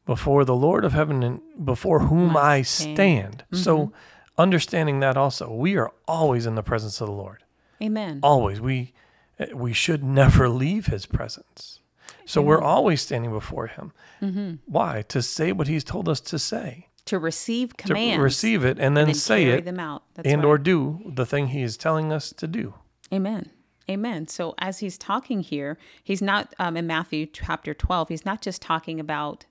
before 0.06 0.44
the 0.44 0.56
Lord 0.56 0.84
of 0.84 0.92
heaven 0.92 1.22
and 1.22 1.40
before 1.64 2.00
whom 2.00 2.36
I 2.36 2.54
I 2.54 2.62
stand." 2.62 2.96
stand. 2.96 3.44
So 3.62 3.92
understanding 4.36 5.00
that 5.00 5.16
also, 5.16 5.52
we 5.52 5.76
are 5.76 5.92
always 6.08 6.46
in 6.46 6.56
the 6.56 6.62
presence 6.62 7.00
of 7.00 7.06
the 7.06 7.12
Lord 7.12 7.41
Amen. 7.82 8.20
always 8.22 8.60
we 8.60 8.92
eh, 9.38 9.46
we 9.54 9.72
should 9.72 10.04
never 10.04 10.48
leave 10.48 10.86
his 10.86 11.06
presence 11.06 11.80
so 12.24 12.40
we're 12.40 12.60
always 12.60 13.02
standing 13.02 13.32
before 13.32 13.66
him 13.66 13.92
mm-hmm. 14.20 14.54
why 14.66 15.02
to 15.08 15.22
say 15.22 15.52
what 15.52 15.66
he's 15.66 15.84
told 15.84 16.08
us 16.08 16.20
to 16.20 16.38
say 16.38 16.88
To 17.06 17.18
receive 17.18 17.76
to 17.78 17.94
receive 18.18 18.64
it 18.64 18.78
and 18.78 18.96
then, 18.96 19.08
and 19.08 19.16
say 19.16 19.44
carry 19.44 19.58
it 19.58 19.64
them 19.64 19.80
out. 19.80 20.04
That's 20.14 20.28
and 20.28 20.42
right. 20.42 20.48
or 20.48 20.58
do 20.58 21.02
the 21.04 21.26
thing 21.26 21.48
he 21.48 21.62
is 21.62 21.76
telling 21.76 22.12
us 22.12 22.32
to 22.32 22.46
do 22.46 22.74
Amen. 23.12 23.50
Amen. 23.90 24.26
So 24.28 24.54
as 24.58 24.78
he's 24.78 24.96
talking 24.96 25.40
here, 25.40 25.76
he's 26.02 26.22
not 26.22 26.54
um, 26.58 26.76
in 26.76 26.86
Matthew 26.86 27.26
chapter 27.26 27.74
12, 27.74 28.08
he's 28.08 28.24
not 28.24 28.40
just 28.40 28.62
talking 28.62 28.98
about 28.98 29.44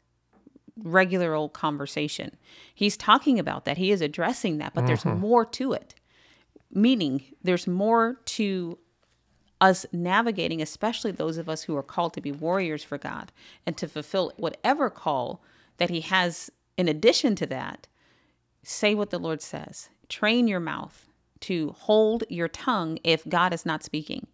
regular 0.77 1.33
old 1.33 1.53
conversation. 1.53 2.35
He's 2.73 2.97
talking 2.97 3.37
about 3.37 3.65
that. 3.65 3.77
He 3.77 3.91
is 3.91 4.01
addressing 4.01 4.57
that, 4.57 4.73
but 4.73 4.87
there's 4.87 5.03
mm-hmm. 5.03 5.19
more 5.19 5.45
to 5.45 5.73
it. 5.73 5.93
Meaning, 6.73 7.23
there's 7.43 7.67
more 7.67 8.19
to 8.25 8.77
us 9.59 9.85
navigating, 9.91 10.61
especially 10.61 11.11
those 11.11 11.37
of 11.37 11.47
us 11.47 11.63
who 11.63 11.77
are 11.77 11.83
called 11.83 12.13
to 12.13 12.21
be 12.21 12.31
warriors 12.31 12.83
for 12.83 12.97
God 12.97 13.31
and 13.65 13.77
to 13.77 13.87
fulfill 13.87 14.33
whatever 14.37 14.89
call 14.89 15.43
that 15.77 15.89
He 15.89 16.01
has 16.01 16.49
in 16.77 16.87
addition 16.87 17.35
to 17.35 17.45
that. 17.47 17.87
Say 18.63 18.95
what 18.95 19.11
the 19.11 19.19
Lord 19.19 19.41
says. 19.41 19.89
Train 20.09 20.47
your 20.47 20.59
mouth 20.59 21.07
to 21.41 21.75
hold 21.77 22.23
your 22.29 22.47
tongue 22.47 22.99
if 23.03 23.27
God 23.27 23.53
is 23.53 23.65
not 23.65 23.83
speaking. 23.83 24.27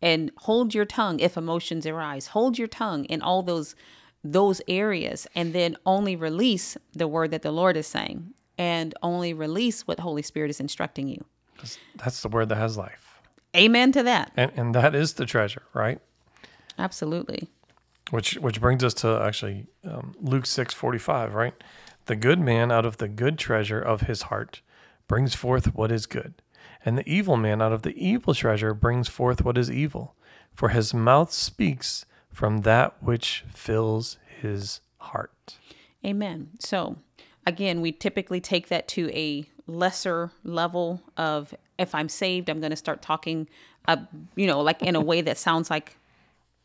And 0.00 0.32
hold 0.38 0.74
your 0.74 0.84
tongue 0.84 1.20
if 1.20 1.36
emotions 1.36 1.86
arise. 1.86 2.28
Hold 2.28 2.58
your 2.58 2.68
tongue 2.68 3.04
in 3.06 3.22
all 3.22 3.42
those 3.42 3.74
those 4.24 4.60
areas 4.68 5.26
and 5.34 5.52
then 5.52 5.76
only 5.84 6.14
release 6.14 6.76
the 6.92 7.08
word 7.08 7.32
that 7.32 7.42
the 7.42 7.50
Lord 7.50 7.76
is 7.76 7.88
saying 7.88 8.32
and 8.56 8.94
only 9.02 9.34
release 9.34 9.86
what 9.86 9.98
Holy 9.98 10.22
Spirit 10.22 10.50
is 10.50 10.60
instructing 10.60 11.08
you. 11.08 11.24
That's 11.96 12.20
the 12.22 12.28
word 12.28 12.48
that 12.48 12.56
has 12.56 12.76
life 12.76 13.20
Amen 13.56 13.92
to 13.92 14.02
that. 14.02 14.32
and 14.36 14.50
and 14.56 14.74
that 14.74 14.94
is 14.94 15.14
the 15.14 15.26
treasure 15.26 15.62
right 15.74 16.00
Absolutely. 16.78 17.48
which 18.10 18.34
which 18.34 18.60
brings 18.60 18.82
us 18.82 18.94
to 18.94 19.20
actually 19.22 19.66
um, 19.84 20.14
luke 20.20 20.46
six 20.46 20.72
forty 20.74 20.98
five, 20.98 21.34
right 21.34 21.54
The 22.06 22.16
good 22.16 22.40
man 22.40 22.72
out 22.72 22.84
of 22.86 22.96
the 22.96 23.08
good 23.08 23.38
treasure 23.38 23.80
of 23.80 24.02
his 24.02 24.22
heart 24.22 24.62
brings 25.06 25.34
forth 25.34 25.74
what 25.74 25.92
is 25.92 26.06
good, 26.06 26.34
and 26.84 26.96
the 26.98 27.08
evil 27.08 27.36
man 27.36 27.60
out 27.62 27.72
of 27.72 27.82
the 27.82 27.94
evil 27.96 28.34
treasure 28.34 28.74
brings 28.74 29.08
forth 29.08 29.44
what 29.44 29.58
is 29.58 29.70
evil. 29.70 30.14
For 30.54 30.70
his 30.70 30.92
mouth 30.94 31.32
speaks 31.32 32.04
from 32.32 32.62
that 32.62 33.00
which 33.02 33.44
fills 33.52 34.16
his 34.40 34.80
heart. 34.98 35.58
Amen. 36.04 36.48
So, 36.58 36.96
again, 37.46 37.80
we 37.80 37.92
typically 37.92 38.40
take 38.40 38.68
that 38.68 38.88
to 38.88 39.10
a 39.14 39.46
lesser 39.66 40.30
level 40.44 41.02
of 41.16 41.54
if 41.78 41.94
I'm 41.94 42.08
saved, 42.08 42.48
I'm 42.48 42.60
going 42.60 42.70
to 42.70 42.76
start 42.76 43.02
talking, 43.02 43.48
uh, 43.88 43.96
you 44.36 44.46
know, 44.46 44.60
like 44.60 44.82
in 44.82 44.96
a 44.96 45.00
way 45.00 45.20
that 45.22 45.38
sounds 45.38 45.70
like 45.70 45.96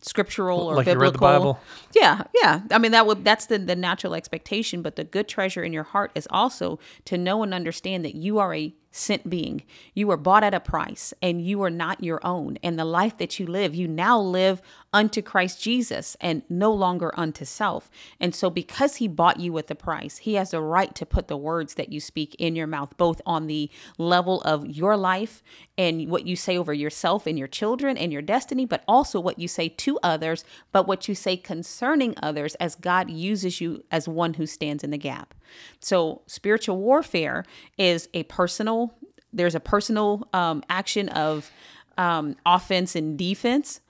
scriptural 0.01 0.59
or 0.59 0.75
like 0.75 0.85
biblical. 0.85 1.03
You 1.05 1.11
read 1.11 1.13
the 1.13 1.19
Bible? 1.19 1.59
Yeah, 1.93 2.23
yeah. 2.41 2.61
I 2.71 2.77
mean 2.77 2.91
that 2.91 3.07
would 3.07 3.23
that's 3.23 3.47
the 3.47 3.57
the 3.57 3.75
natural 3.75 4.15
expectation, 4.15 4.81
but 4.81 4.95
the 4.95 5.03
good 5.03 5.27
treasure 5.27 5.63
in 5.63 5.73
your 5.73 5.83
heart 5.83 6.11
is 6.15 6.27
also 6.29 6.79
to 7.05 7.17
know 7.17 7.43
and 7.43 7.53
understand 7.53 8.05
that 8.05 8.15
you 8.15 8.39
are 8.39 8.53
a 8.53 8.73
sent 8.91 9.29
being. 9.29 9.63
You 9.93 10.07
were 10.07 10.17
bought 10.17 10.43
at 10.43 10.53
a 10.53 10.59
price 10.59 11.13
and 11.21 11.41
you 11.41 11.61
are 11.63 11.69
not 11.69 12.03
your 12.03 12.19
own. 12.25 12.57
And 12.63 12.77
the 12.77 12.85
life 12.85 13.17
that 13.17 13.39
you 13.39 13.45
live, 13.45 13.75
you 13.75 13.87
now 13.87 14.19
live 14.19 14.61
unto 14.93 15.21
Christ 15.21 15.61
Jesus 15.61 16.17
and 16.19 16.41
no 16.49 16.71
longer 16.71 17.11
unto 17.19 17.45
self. 17.45 17.89
And 18.19 18.33
so, 18.33 18.49
because 18.49 18.95
he 18.95 19.07
bought 19.07 19.39
you 19.39 19.53
with 19.53 19.67
the 19.67 19.75
price, 19.75 20.19
he 20.19 20.35
has 20.35 20.53
a 20.53 20.61
right 20.61 20.93
to 20.95 21.05
put 21.05 21.27
the 21.27 21.37
words 21.37 21.75
that 21.75 21.91
you 21.91 21.99
speak 21.99 22.35
in 22.39 22.55
your 22.55 22.67
mouth, 22.67 22.97
both 22.97 23.21
on 23.25 23.47
the 23.47 23.69
level 23.97 24.41
of 24.41 24.65
your 24.65 24.97
life 24.97 25.43
and 25.77 26.09
what 26.09 26.25
you 26.25 26.35
say 26.35 26.57
over 26.57 26.73
yourself 26.73 27.27
and 27.27 27.37
your 27.37 27.47
children 27.47 27.97
and 27.97 28.11
your 28.11 28.21
destiny, 28.21 28.65
but 28.65 28.83
also 28.87 29.19
what 29.19 29.39
you 29.39 29.47
say 29.47 29.69
to 29.69 29.99
others, 30.01 30.43
but 30.71 30.87
what 30.87 31.07
you 31.07 31.13
say 31.13 31.37
concerning 31.37 32.15
others 32.23 32.55
as 32.55 32.75
God 32.75 33.11
uses 33.11 33.61
you 33.61 33.83
as 33.91 34.07
one 34.07 34.35
who 34.35 34.45
stands 34.45 34.83
in 34.83 34.91
the 34.91 34.97
gap. 34.97 35.33
So, 35.79 36.21
spiritual 36.27 36.77
warfare 36.77 37.45
is 37.77 38.09
a 38.13 38.23
personal, 38.23 38.93
there's 39.33 39.55
a 39.55 39.59
personal 39.59 40.27
um, 40.33 40.63
action 40.69 41.09
of 41.09 41.51
um, 41.97 42.35
offense 42.45 42.95
and 42.95 43.17
defense, 43.17 43.81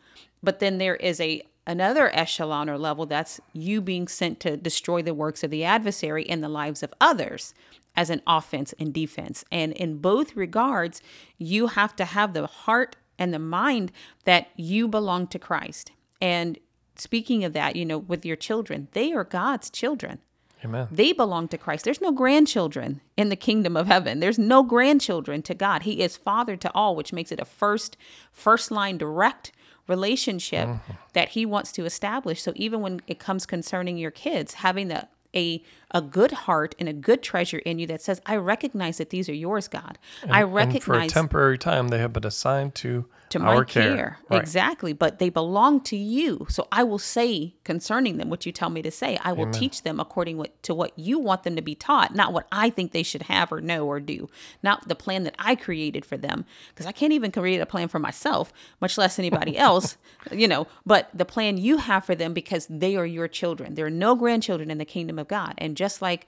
but 0.41 0.59
then 0.59 0.77
there 0.77 0.95
is 0.95 1.19
a 1.19 1.41
another 1.67 2.09
echelon 2.15 2.69
or 2.69 2.77
level 2.77 3.05
that's 3.05 3.41
you 3.51 3.81
being 3.81 4.07
sent 4.07 4.39
to 4.39 4.55
destroy 4.55 5.01
the 5.01 5.13
works 5.13 5.43
of 5.43 5.51
the 5.51 5.65
adversary 5.65 6.23
in 6.23 6.39
the 6.39 6.47
lives 6.47 6.81
of 6.81 6.93
others 7.01 7.53
as 7.95 8.09
an 8.09 8.21
offense 8.25 8.73
and 8.79 8.93
defense. 8.93 9.43
And 9.51 9.73
in 9.73 9.97
both 9.97 10.35
regards, 10.35 11.01
you 11.37 11.67
have 11.67 11.95
to 11.97 12.05
have 12.05 12.33
the 12.33 12.47
heart 12.47 12.95
and 13.19 13.33
the 13.33 13.39
mind 13.39 13.91
that 14.23 14.47
you 14.55 14.87
belong 14.87 15.27
to 15.27 15.39
Christ. 15.39 15.91
And 16.21 16.57
speaking 16.95 17.43
of 17.43 17.53
that, 17.53 17.75
you 17.75 17.85
know, 17.85 17.97
with 17.97 18.25
your 18.25 18.35
children, 18.35 18.87
they 18.93 19.11
are 19.11 19.23
God's 19.23 19.69
children. 19.69 20.19
Amen. 20.65 20.87
They 20.91 21.13
belong 21.13 21.47
to 21.49 21.57
Christ. 21.57 21.85
There's 21.85 22.01
no 22.01 22.11
grandchildren 22.11 23.01
in 23.15 23.29
the 23.29 23.35
kingdom 23.35 23.77
of 23.77 23.87
heaven. 23.87 24.19
There's 24.19 24.39
no 24.39 24.63
grandchildren 24.63 25.41
to 25.43 25.53
God. 25.53 25.83
He 25.83 26.01
is 26.01 26.17
father 26.17 26.55
to 26.57 26.71
all, 26.73 26.95
which 26.95 27.13
makes 27.13 27.31
it 27.31 27.39
a 27.39 27.45
first 27.45 27.97
first 28.31 28.71
line 28.71 28.97
direct 28.97 29.51
relationship 29.87 30.67
mm-hmm. 30.67 30.93
that 31.13 31.29
he 31.29 31.45
wants 31.45 31.71
to 31.73 31.85
establish. 31.85 32.41
So 32.41 32.53
even 32.55 32.81
when 32.81 33.01
it 33.07 33.19
comes 33.19 33.45
concerning 33.45 33.97
your 33.97 34.11
kids, 34.11 34.55
having 34.55 34.87
the 34.87 35.07
a 35.35 35.61
a 35.91 36.01
good 36.01 36.31
heart 36.31 36.73
and 36.79 36.89
a 36.89 36.93
good 36.93 37.21
treasure 37.21 37.59
in 37.59 37.79
you 37.79 37.87
that 37.87 38.01
says, 38.01 38.21
I 38.25 38.37
recognize 38.37 38.97
that 38.97 39.09
these 39.09 39.29
are 39.29 39.33
yours, 39.33 39.67
God. 39.67 39.97
And, 40.23 40.31
I 40.31 40.43
recognize 40.43 40.83
for 40.83 40.99
a 40.99 41.07
temporary 41.07 41.57
time 41.57 41.89
they 41.89 41.99
have 41.99 42.13
been 42.13 42.25
assigned 42.25 42.75
to 42.75 43.05
to 43.29 43.39
our 43.39 43.59
my 43.59 43.63
care. 43.63 43.95
care. 43.95 44.19
Right. 44.29 44.41
Exactly. 44.41 44.93
But 44.93 45.19
they 45.19 45.29
belong 45.29 45.81
to 45.81 45.97
you. 45.97 46.45
So 46.49 46.67
I 46.71 46.83
will 46.83 46.99
say 46.99 47.55
concerning 47.63 48.17
them 48.17 48.29
what 48.29 48.45
you 48.45 48.51
tell 48.51 48.69
me 48.69 48.81
to 48.81 48.91
say. 48.91 49.17
I 49.23 49.33
will 49.33 49.43
Amen. 49.43 49.53
teach 49.53 49.83
them 49.83 49.99
according 49.99 50.45
to 50.63 50.73
what 50.73 50.97
you 50.97 51.19
want 51.19 51.43
them 51.43 51.55
to 51.55 51.61
be 51.61 51.75
taught, 51.75 52.15
not 52.15 52.33
what 52.33 52.47
I 52.51 52.69
think 52.69 52.91
they 52.91 53.03
should 53.03 53.23
have 53.23 53.51
or 53.51 53.61
know 53.61 53.85
or 53.85 53.99
do, 53.99 54.29
not 54.63 54.87
the 54.87 54.95
plan 54.95 55.23
that 55.23 55.35
I 55.39 55.55
created 55.55 56.05
for 56.05 56.17
them. 56.17 56.45
Because 56.69 56.85
I 56.85 56.91
can't 56.91 57.13
even 57.13 57.31
create 57.31 57.59
a 57.59 57.65
plan 57.65 57.87
for 57.87 57.99
myself, 57.99 58.53
much 58.81 58.97
less 58.97 59.19
anybody 59.19 59.57
else, 59.57 59.97
you 60.31 60.47
know, 60.47 60.67
but 60.85 61.09
the 61.13 61.25
plan 61.25 61.57
you 61.57 61.77
have 61.77 62.05
for 62.05 62.15
them 62.15 62.33
because 62.33 62.67
they 62.69 62.95
are 62.95 63.05
your 63.05 63.27
children. 63.27 63.75
There 63.75 63.85
are 63.85 63.91
no 63.91 64.15
grandchildren 64.15 64.71
in 64.71 64.77
the 64.77 64.85
kingdom 64.85 65.19
of 65.19 65.27
God. 65.27 65.53
And 65.57 65.75
just 65.75 66.01
like 66.01 66.27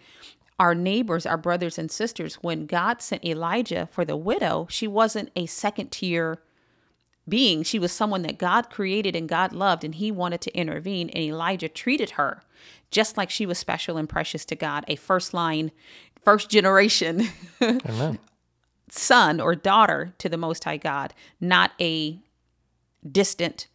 our 0.60 0.76
neighbors, 0.76 1.26
our 1.26 1.38
brothers 1.38 1.78
and 1.78 1.90
sisters, 1.90 2.36
when 2.36 2.66
God 2.66 3.02
sent 3.02 3.24
Elijah 3.24 3.88
for 3.92 4.04
the 4.04 4.18
widow, 4.18 4.68
she 4.70 4.88
wasn't 4.88 5.32
a 5.36 5.46
second 5.46 5.92
tier 5.92 6.40
being. 7.30 7.64
She 7.64 7.80
was 7.80 7.92
someone 7.92 8.24
that 8.24 8.38
God 8.38 8.70
created 8.70 9.16
and 9.16 9.30
God 9.30 9.54
loved, 9.54 9.84
and 9.84 9.96
He 9.96 10.12
wanted 10.12 10.42
to 10.42 10.56
intervene. 10.56 11.10
And 11.10 11.24
Elijah 11.24 11.70
treated 11.70 12.12
her 12.12 12.44
just 12.92 13.18
like 13.18 13.30
she 13.30 13.46
was 13.46 13.58
special 13.58 13.98
and 13.98 14.10
precious 14.10 14.46
to 14.46 14.56
God, 14.56 14.84
a 14.88 14.96
first 14.96 15.34
line, 15.34 15.72
first 16.24 16.50
generation 16.50 17.28
son 18.90 19.40
or 19.40 19.56
daughter 19.56 20.14
to 20.18 20.30
the 20.30 20.38
Most 20.38 20.64
High 20.64 20.78
God, 20.78 21.14
not 21.40 21.72
a 21.80 22.20
distant 23.10 23.68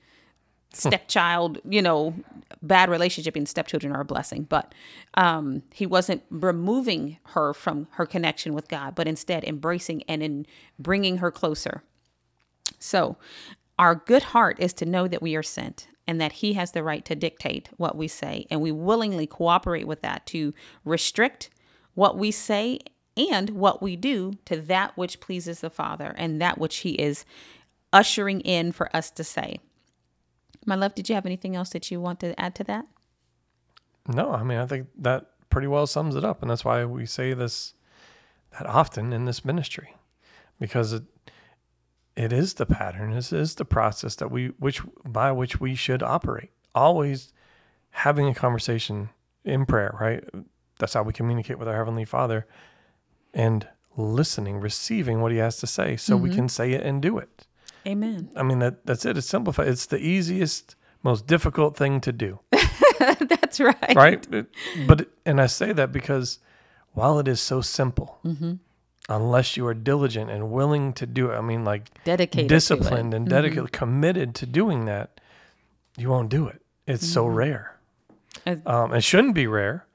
stepchild, 0.73 1.59
you 1.69 1.81
know, 1.81 2.15
bad 2.63 2.91
relationship 2.91 3.37
and 3.37 3.49
stepchildren 3.49 3.95
are 3.95 4.01
a 4.01 4.05
blessing, 4.05 4.45
but 4.45 4.75
um, 5.15 5.63
he 5.73 5.87
wasn't 5.87 6.23
removing 6.31 7.19
her 7.29 7.53
from 7.55 7.87
her 7.93 8.07
connection 8.07 8.55
with 8.55 8.69
God, 8.69 8.95
but 8.95 9.07
instead 9.07 9.45
embracing 9.45 10.03
and 10.05 10.23
in 10.23 10.47
bringing 10.79 11.19
her 11.19 11.31
closer. 11.31 11.83
So, 12.85 13.17
our 13.79 13.95
good 13.95 14.23
heart 14.23 14.61
is 14.61 14.75
to 14.75 14.85
know 14.85 15.09
that 15.09 15.23
we 15.23 15.35
are 15.37 15.43
sent 15.43 15.89
and 16.07 16.21
that 16.21 16.33
he 16.33 16.53
has 16.53 16.73
the 16.73 16.83
right 16.83 17.03
to 17.07 17.15
dictate 17.17 17.71
what 17.79 17.97
we 17.97 18.09
say, 18.09 18.47
and 18.51 18.61
we 18.61 18.71
willingly 18.73 19.27
cooperate 19.27 19.87
with 19.87 20.03
that 20.03 20.27
to 20.27 20.53
restrict 20.85 21.49
what 21.95 22.19
we 22.19 22.31
say 22.31 22.81
and 23.17 23.49
what 23.51 23.81
we 23.81 23.97
do 23.97 24.35
to 24.45 24.61
that 24.61 24.95
which 24.99 25.19
pleases 25.19 25.61
the 25.61 25.71
Father 25.71 26.15
and 26.19 26.43
that 26.43 26.59
which 26.59 26.77
he 26.79 26.91
is 26.91 27.25
ushering 27.91 28.43
in 28.43 28.71
for 28.71 28.95
us 28.95 29.11
to 29.13 29.25
say. 29.25 29.61
My 30.67 30.75
love, 30.75 30.95
did 30.95 31.09
you 31.09 31.15
have 31.15 31.25
anything 31.25 31.57
else 31.57 31.71
that 31.71 31.91
you 31.91 32.03
want 32.03 32.21
to 32.21 32.39
add 32.39 32.55
to 32.57 32.65
that? 32.65 32.85
No, 34.09 34.33
I 34.33 34.43
mean, 34.43 34.59
I 34.59 34.67
think 34.67 34.89
that 34.99 35.31
pretty 35.49 35.69
well 35.69 35.87
sums 35.87 36.17
it 36.17 36.25
up. 36.25 36.43
And 36.43 36.51
that's 36.51 36.67
why 36.67 36.85
we 36.85 37.07
say 37.07 37.33
this 37.33 37.73
that 38.59 38.67
often 38.67 39.15
in 39.15 39.25
this 39.25 39.43
ministry 39.43 39.97
because 40.61 40.93
it, 40.93 41.03
it 42.17 42.33
is 42.33 42.55
the 42.55 42.67
pattern, 42.67 43.13
This 43.13 43.33
is 43.33 43.57
the 43.57 43.65
process 43.65 44.15
that 44.17 44.31
we, 44.31 44.49
which 44.59 44.83
by 45.05 45.33
which 45.33 45.61
we 45.61 45.75
should 45.75 46.03
operate. 46.03 46.51
Always 46.75 47.33
having 47.91 48.29
a 48.29 48.35
conversation 48.35 49.11
in 49.45 49.67
prayer, 49.67 49.97
right? 50.01 50.25
That's 50.79 50.95
how 50.95 51.03
we 51.03 51.13
communicate 51.13 51.59
with 51.59 51.69
our 51.69 51.77
Heavenly 51.77 52.05
Father 52.05 52.47
and 53.33 53.67
listening, 53.97 54.61
receiving 54.61 55.21
what 55.21 55.33
He 55.33 55.39
has 55.39 55.59
to 55.59 55.67
say 55.67 55.97
so 55.97 56.15
mm-hmm. 56.15 56.25
we 56.25 56.35
can 56.35 56.49
say 56.49 56.73
it 56.73 56.83
and 56.83 57.03
do 57.03 57.19
it. 57.19 57.47
Amen. 57.87 58.31
I 58.35 58.43
mean 58.43 58.61
that 58.61 58.87
that's 58.87 59.05
it. 59.05 59.19
It's 59.19 59.27
simplified. 59.27 59.69
It's 59.69 59.87
the 59.87 59.99
easiest, 59.99 60.77
most 61.03 61.27
difficult 61.27 61.77
thing 61.77 62.01
to 62.01 62.13
do. 62.13 62.41
that's 62.99 63.61
right. 63.61 63.95
Right. 63.95 64.27
But 64.87 65.09
and 65.27 65.41
I 65.41 65.47
say 65.47 65.73
that 65.73 65.93
because 65.93 66.39
while 66.93 67.19
it 67.19 67.29
is 67.29 67.41
so 67.41 67.61
simple, 67.61 68.19
mm-hmm. 68.25 68.55
Unless 69.09 69.57
you 69.57 69.67
are 69.67 69.75
diligent 69.75 70.31
and 70.31 70.51
willing 70.51 70.93
to 70.95 71.07
do 71.07 71.31
it, 71.31 71.37
I 71.37 71.41
mean, 71.41 71.65
like 71.65 71.91
dedicated, 72.05 72.49
disciplined, 72.49 73.15
and 73.15 73.27
mm-hmm. 73.27 73.35
dedicated, 73.35 73.65
mm-hmm. 73.65 73.77
committed 73.77 74.35
to 74.37 74.47
doing 74.47 74.87
that, 74.87 75.21
you 75.97 76.09
won't 76.09 76.29
do 76.29 76.49
it. 76.49 76.63
It's 76.87 77.07
so 77.07 77.25
mm-hmm. 77.25 77.35
rare. 77.35 77.77
Um, 78.67 78.93
it 78.93 79.03
shouldn't 79.03 79.35
be 79.35 79.47
rare, 79.47 79.87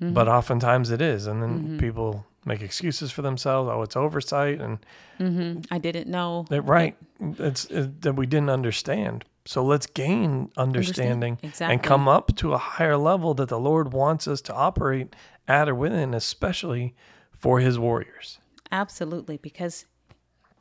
but 0.00 0.26
mm-hmm. 0.26 0.28
oftentimes 0.28 0.90
it 0.90 1.00
is, 1.00 1.26
and 1.26 1.42
then 1.42 1.78
people 1.78 2.26
make 2.44 2.62
excuses 2.62 3.12
for 3.12 3.22
themselves. 3.22 3.70
Oh, 3.72 3.82
it's 3.82 3.96
oversight, 3.96 4.60
and 4.60 4.78
mm-hmm. 5.20 5.60
I 5.70 5.78
didn't 5.78 6.08
know. 6.08 6.46
That, 6.48 6.62
right, 6.62 6.96
it's 7.20 7.66
it, 7.66 8.02
that 8.02 8.14
we 8.14 8.26
didn't 8.26 8.50
understand. 8.50 9.24
So 9.44 9.64
let's 9.64 9.86
gain 9.86 10.50
understanding 10.56 11.32
Understand. 11.32 11.38
exactly. 11.42 11.74
and 11.74 11.82
come 11.82 12.06
up 12.06 12.36
to 12.36 12.52
a 12.52 12.58
higher 12.58 12.96
level 12.96 13.34
that 13.34 13.48
the 13.48 13.58
Lord 13.58 13.92
wants 13.92 14.28
us 14.28 14.40
to 14.42 14.54
operate 14.54 15.16
at 15.48 15.68
or 15.68 15.74
within, 15.74 16.14
especially 16.14 16.94
for 17.32 17.58
His 17.58 17.78
warriors. 17.78 18.38
Absolutely, 18.72 19.36
because 19.36 19.84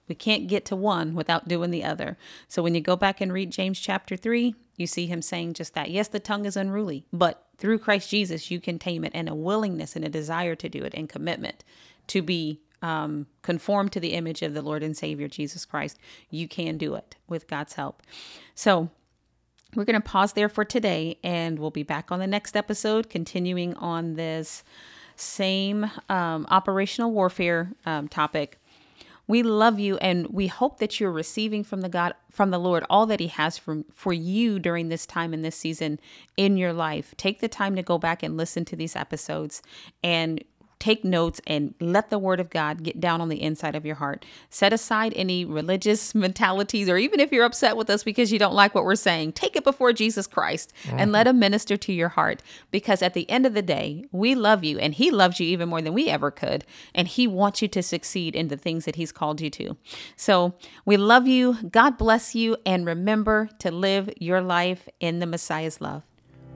we 0.08 0.16
can't 0.16 0.48
get 0.48 0.66
to 0.66 0.76
one 0.76 1.16
without 1.16 1.48
doing 1.48 1.72
the 1.72 1.86
other. 1.86 2.18
So 2.50 2.62
when 2.62 2.76
you 2.76 2.82
go 2.82 2.98
back 2.98 3.22
and 3.22 3.32
read 3.32 3.50
James 3.50 3.80
chapter 3.80 4.18
3, 4.18 4.54
you 4.76 4.86
see 4.86 5.08
him 5.08 5.22
saying 5.22 5.54
just 5.54 5.74
that. 5.74 5.90
Yes, 5.90 6.10
the 6.10 6.20
tongue 6.20 6.46
is 6.46 6.58
unruly, 6.58 7.06
but 7.14 7.46
through 7.58 7.80
Christ 7.80 8.10
Jesus, 8.10 8.52
you 8.52 8.60
can 8.60 8.78
tame 8.78 9.06
it 9.06 9.14
and 9.16 9.30
a 9.30 9.36
willingness 9.36 9.96
and 9.96 10.04
a 10.04 10.10
desire 10.10 10.56
to 10.56 10.68
do 10.68 10.84
it 10.84 10.94
and 10.94 11.08
commitment 11.08 11.64
to 12.08 12.22
be 12.22 12.60
um, 12.82 13.28
conformed 13.42 13.94
to 13.94 14.02
the 14.02 14.14
image 14.14 14.42
of 14.42 14.54
the 14.54 14.62
Lord 14.62 14.84
and 14.84 14.98
Savior 14.98 15.30
Jesus 15.30 15.66
Christ. 15.66 15.98
You 16.30 16.48
can 16.48 16.78
do 16.78 16.96
it 16.96 17.16
with 17.30 17.48
God's 17.48 17.74
help. 17.74 18.02
So, 18.54 18.90
we're 19.74 19.86
going 19.86 20.02
to 20.02 20.06
pause 20.06 20.34
there 20.34 20.50
for 20.50 20.66
today 20.66 21.18
and 21.24 21.58
we'll 21.58 21.72
be 21.72 21.84
back 21.84 22.12
on 22.12 22.20
the 22.20 22.28
next 22.28 22.58
episode, 22.58 23.10
continuing 23.10 23.74
on 23.76 24.16
this 24.16 24.66
same 25.22 25.90
um, 26.10 26.48
operational 26.50 27.12
warfare 27.12 27.72
um, 27.86 28.08
topic 28.08 28.60
We 29.28 29.44
love 29.44 29.80
you 29.80 29.98
and 29.98 30.28
we 30.28 30.48
hope 30.48 30.80
that 30.80 31.00
you're 31.00 31.12
receiving 31.12 31.64
from 31.64 31.82
the 31.82 31.90
God 31.90 32.14
from 32.32 32.52
the 32.52 32.60
Lord 32.60 32.86
all 32.90 33.06
that 33.08 33.20
he 33.22 33.28
has 33.28 33.58
for 33.58 33.84
for 33.94 34.14
you 34.14 34.60
during 34.60 34.90
this 34.90 35.06
time 35.06 35.34
in 35.34 35.42
this 35.42 35.56
season 35.56 36.00
in 36.38 36.58
your 36.58 36.74
life. 36.74 37.14
Take 37.18 37.40
the 37.40 37.48
time 37.48 37.76
to 37.78 37.84
go 37.84 37.98
back 37.98 38.24
and 38.24 38.38
listen 38.38 38.66
to 38.66 38.76
these 38.76 38.96
episodes 38.96 39.62
and 40.04 40.44
take 40.82 41.06
notes 41.06 41.40
and 41.46 41.76
let 41.80 42.10
the 42.10 42.18
word 42.18 42.40
of 42.40 42.50
God 42.50 42.84
get 42.84 43.00
down 43.00 43.22
on 43.22 43.30
the 43.30 43.42
inside 43.42 43.76
of 43.76 43.86
your 43.86 43.96
heart. 43.96 44.26
Set 44.50 44.74
aside 44.74 45.14
any 45.16 45.46
religious 45.46 46.16
mentalities, 46.16 46.90
or 46.90 46.98
even 46.98 47.20
if 47.20 47.32
you're 47.32 47.46
upset 47.46 47.78
with 47.78 47.90
us 47.90 48.04
because 48.04 48.32
you 48.32 48.40
don't 48.40 48.56
like 48.56 48.74
what 48.74 48.84
we're 48.84 48.96
saying, 48.96 49.34
take 49.34 49.56
it 49.56 49.64
before 49.64 49.94
Jesus 49.94 50.26
Christ 50.26 50.74
mm-hmm. 50.84 50.98
and 51.00 51.12
let 51.12 51.28
him 51.28 51.40
minister 51.40 51.78
to 51.78 51.94
your 51.94 52.10
heart. 52.10 52.42
Because 52.72 53.02
at 53.02 53.14
the 53.14 53.30
end 53.30 53.46
of 53.46 53.54
the 53.54 53.62
day, 53.62 54.06
we 54.12 54.34
love 54.34 54.64
you 54.64 54.80
and 54.80 54.96
he 54.96 55.12
loves 55.12 55.40
you 55.40 55.48
even 55.48 55.70
more 55.70 55.82
than 55.82 55.94
we 55.94 56.10
ever 56.10 56.32
could. 56.32 56.66
And 56.96 57.08
he 57.08 57.28
wants 57.28 57.62
you 57.62 57.68
to 57.70 57.84
succeed 57.84 58.36
in 58.36 58.48
the 58.48 58.58
things 58.58 58.86
that 58.86 58.96
he's 58.96 59.12
called 59.12 59.40
you 59.40 59.52
to. 59.52 59.78
So 60.16 60.56
we 60.84 60.98
love 60.98 61.28
you. 61.28 61.58
God 61.70 61.98
bless 61.98 62.34
you. 62.34 62.58
And 62.66 62.86
remember 62.88 63.50
to 63.60 63.70
live 63.70 64.12
your 64.18 64.42
life 64.42 64.90
in 65.00 65.20
the 65.20 65.28
Messiah's 65.28 65.80
love. 65.80 66.02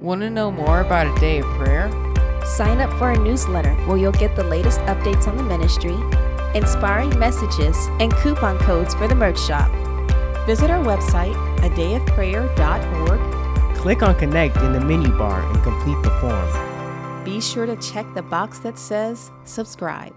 Want 0.02 0.22
to 0.22 0.30
know 0.30 0.52
more 0.52 0.82
about 0.82 1.16
a 1.16 1.20
day 1.20 1.40
of 1.40 1.46
prayer? 1.58 2.15
Sign 2.46 2.80
up 2.80 2.92
for 2.98 3.06
our 3.06 3.18
newsletter 3.18 3.74
where 3.86 3.98
you'll 3.98 4.12
get 4.12 4.36
the 4.36 4.44
latest 4.44 4.80
updates 4.82 5.28
on 5.28 5.36
the 5.36 5.44
ministry, 5.44 5.98
inspiring 6.54 7.18
messages, 7.18 7.76
and 8.00 8.14
coupon 8.18 8.60
codes 8.60 8.94
for 8.94 9.08
the 9.08 9.16
merch 9.16 9.40
shop. 9.40 9.72
Visit 10.46 10.70
our 10.70 10.84
website, 10.84 11.34
adayofprayer.org. 11.58 13.78
Click 13.78 14.04
on 14.04 14.14
Connect 14.16 14.58
in 14.58 14.74
the 14.74 14.80
menu 14.80 15.10
bar 15.18 15.42
and 15.42 15.64
complete 15.64 16.00
the 16.04 16.12
form. 16.22 17.24
Be 17.24 17.42
sure 17.42 17.66
to 17.66 17.76
check 17.78 18.06
the 18.14 18.22
box 18.22 18.60
that 18.60 18.78
says 18.78 19.32
subscribe. 19.44 20.14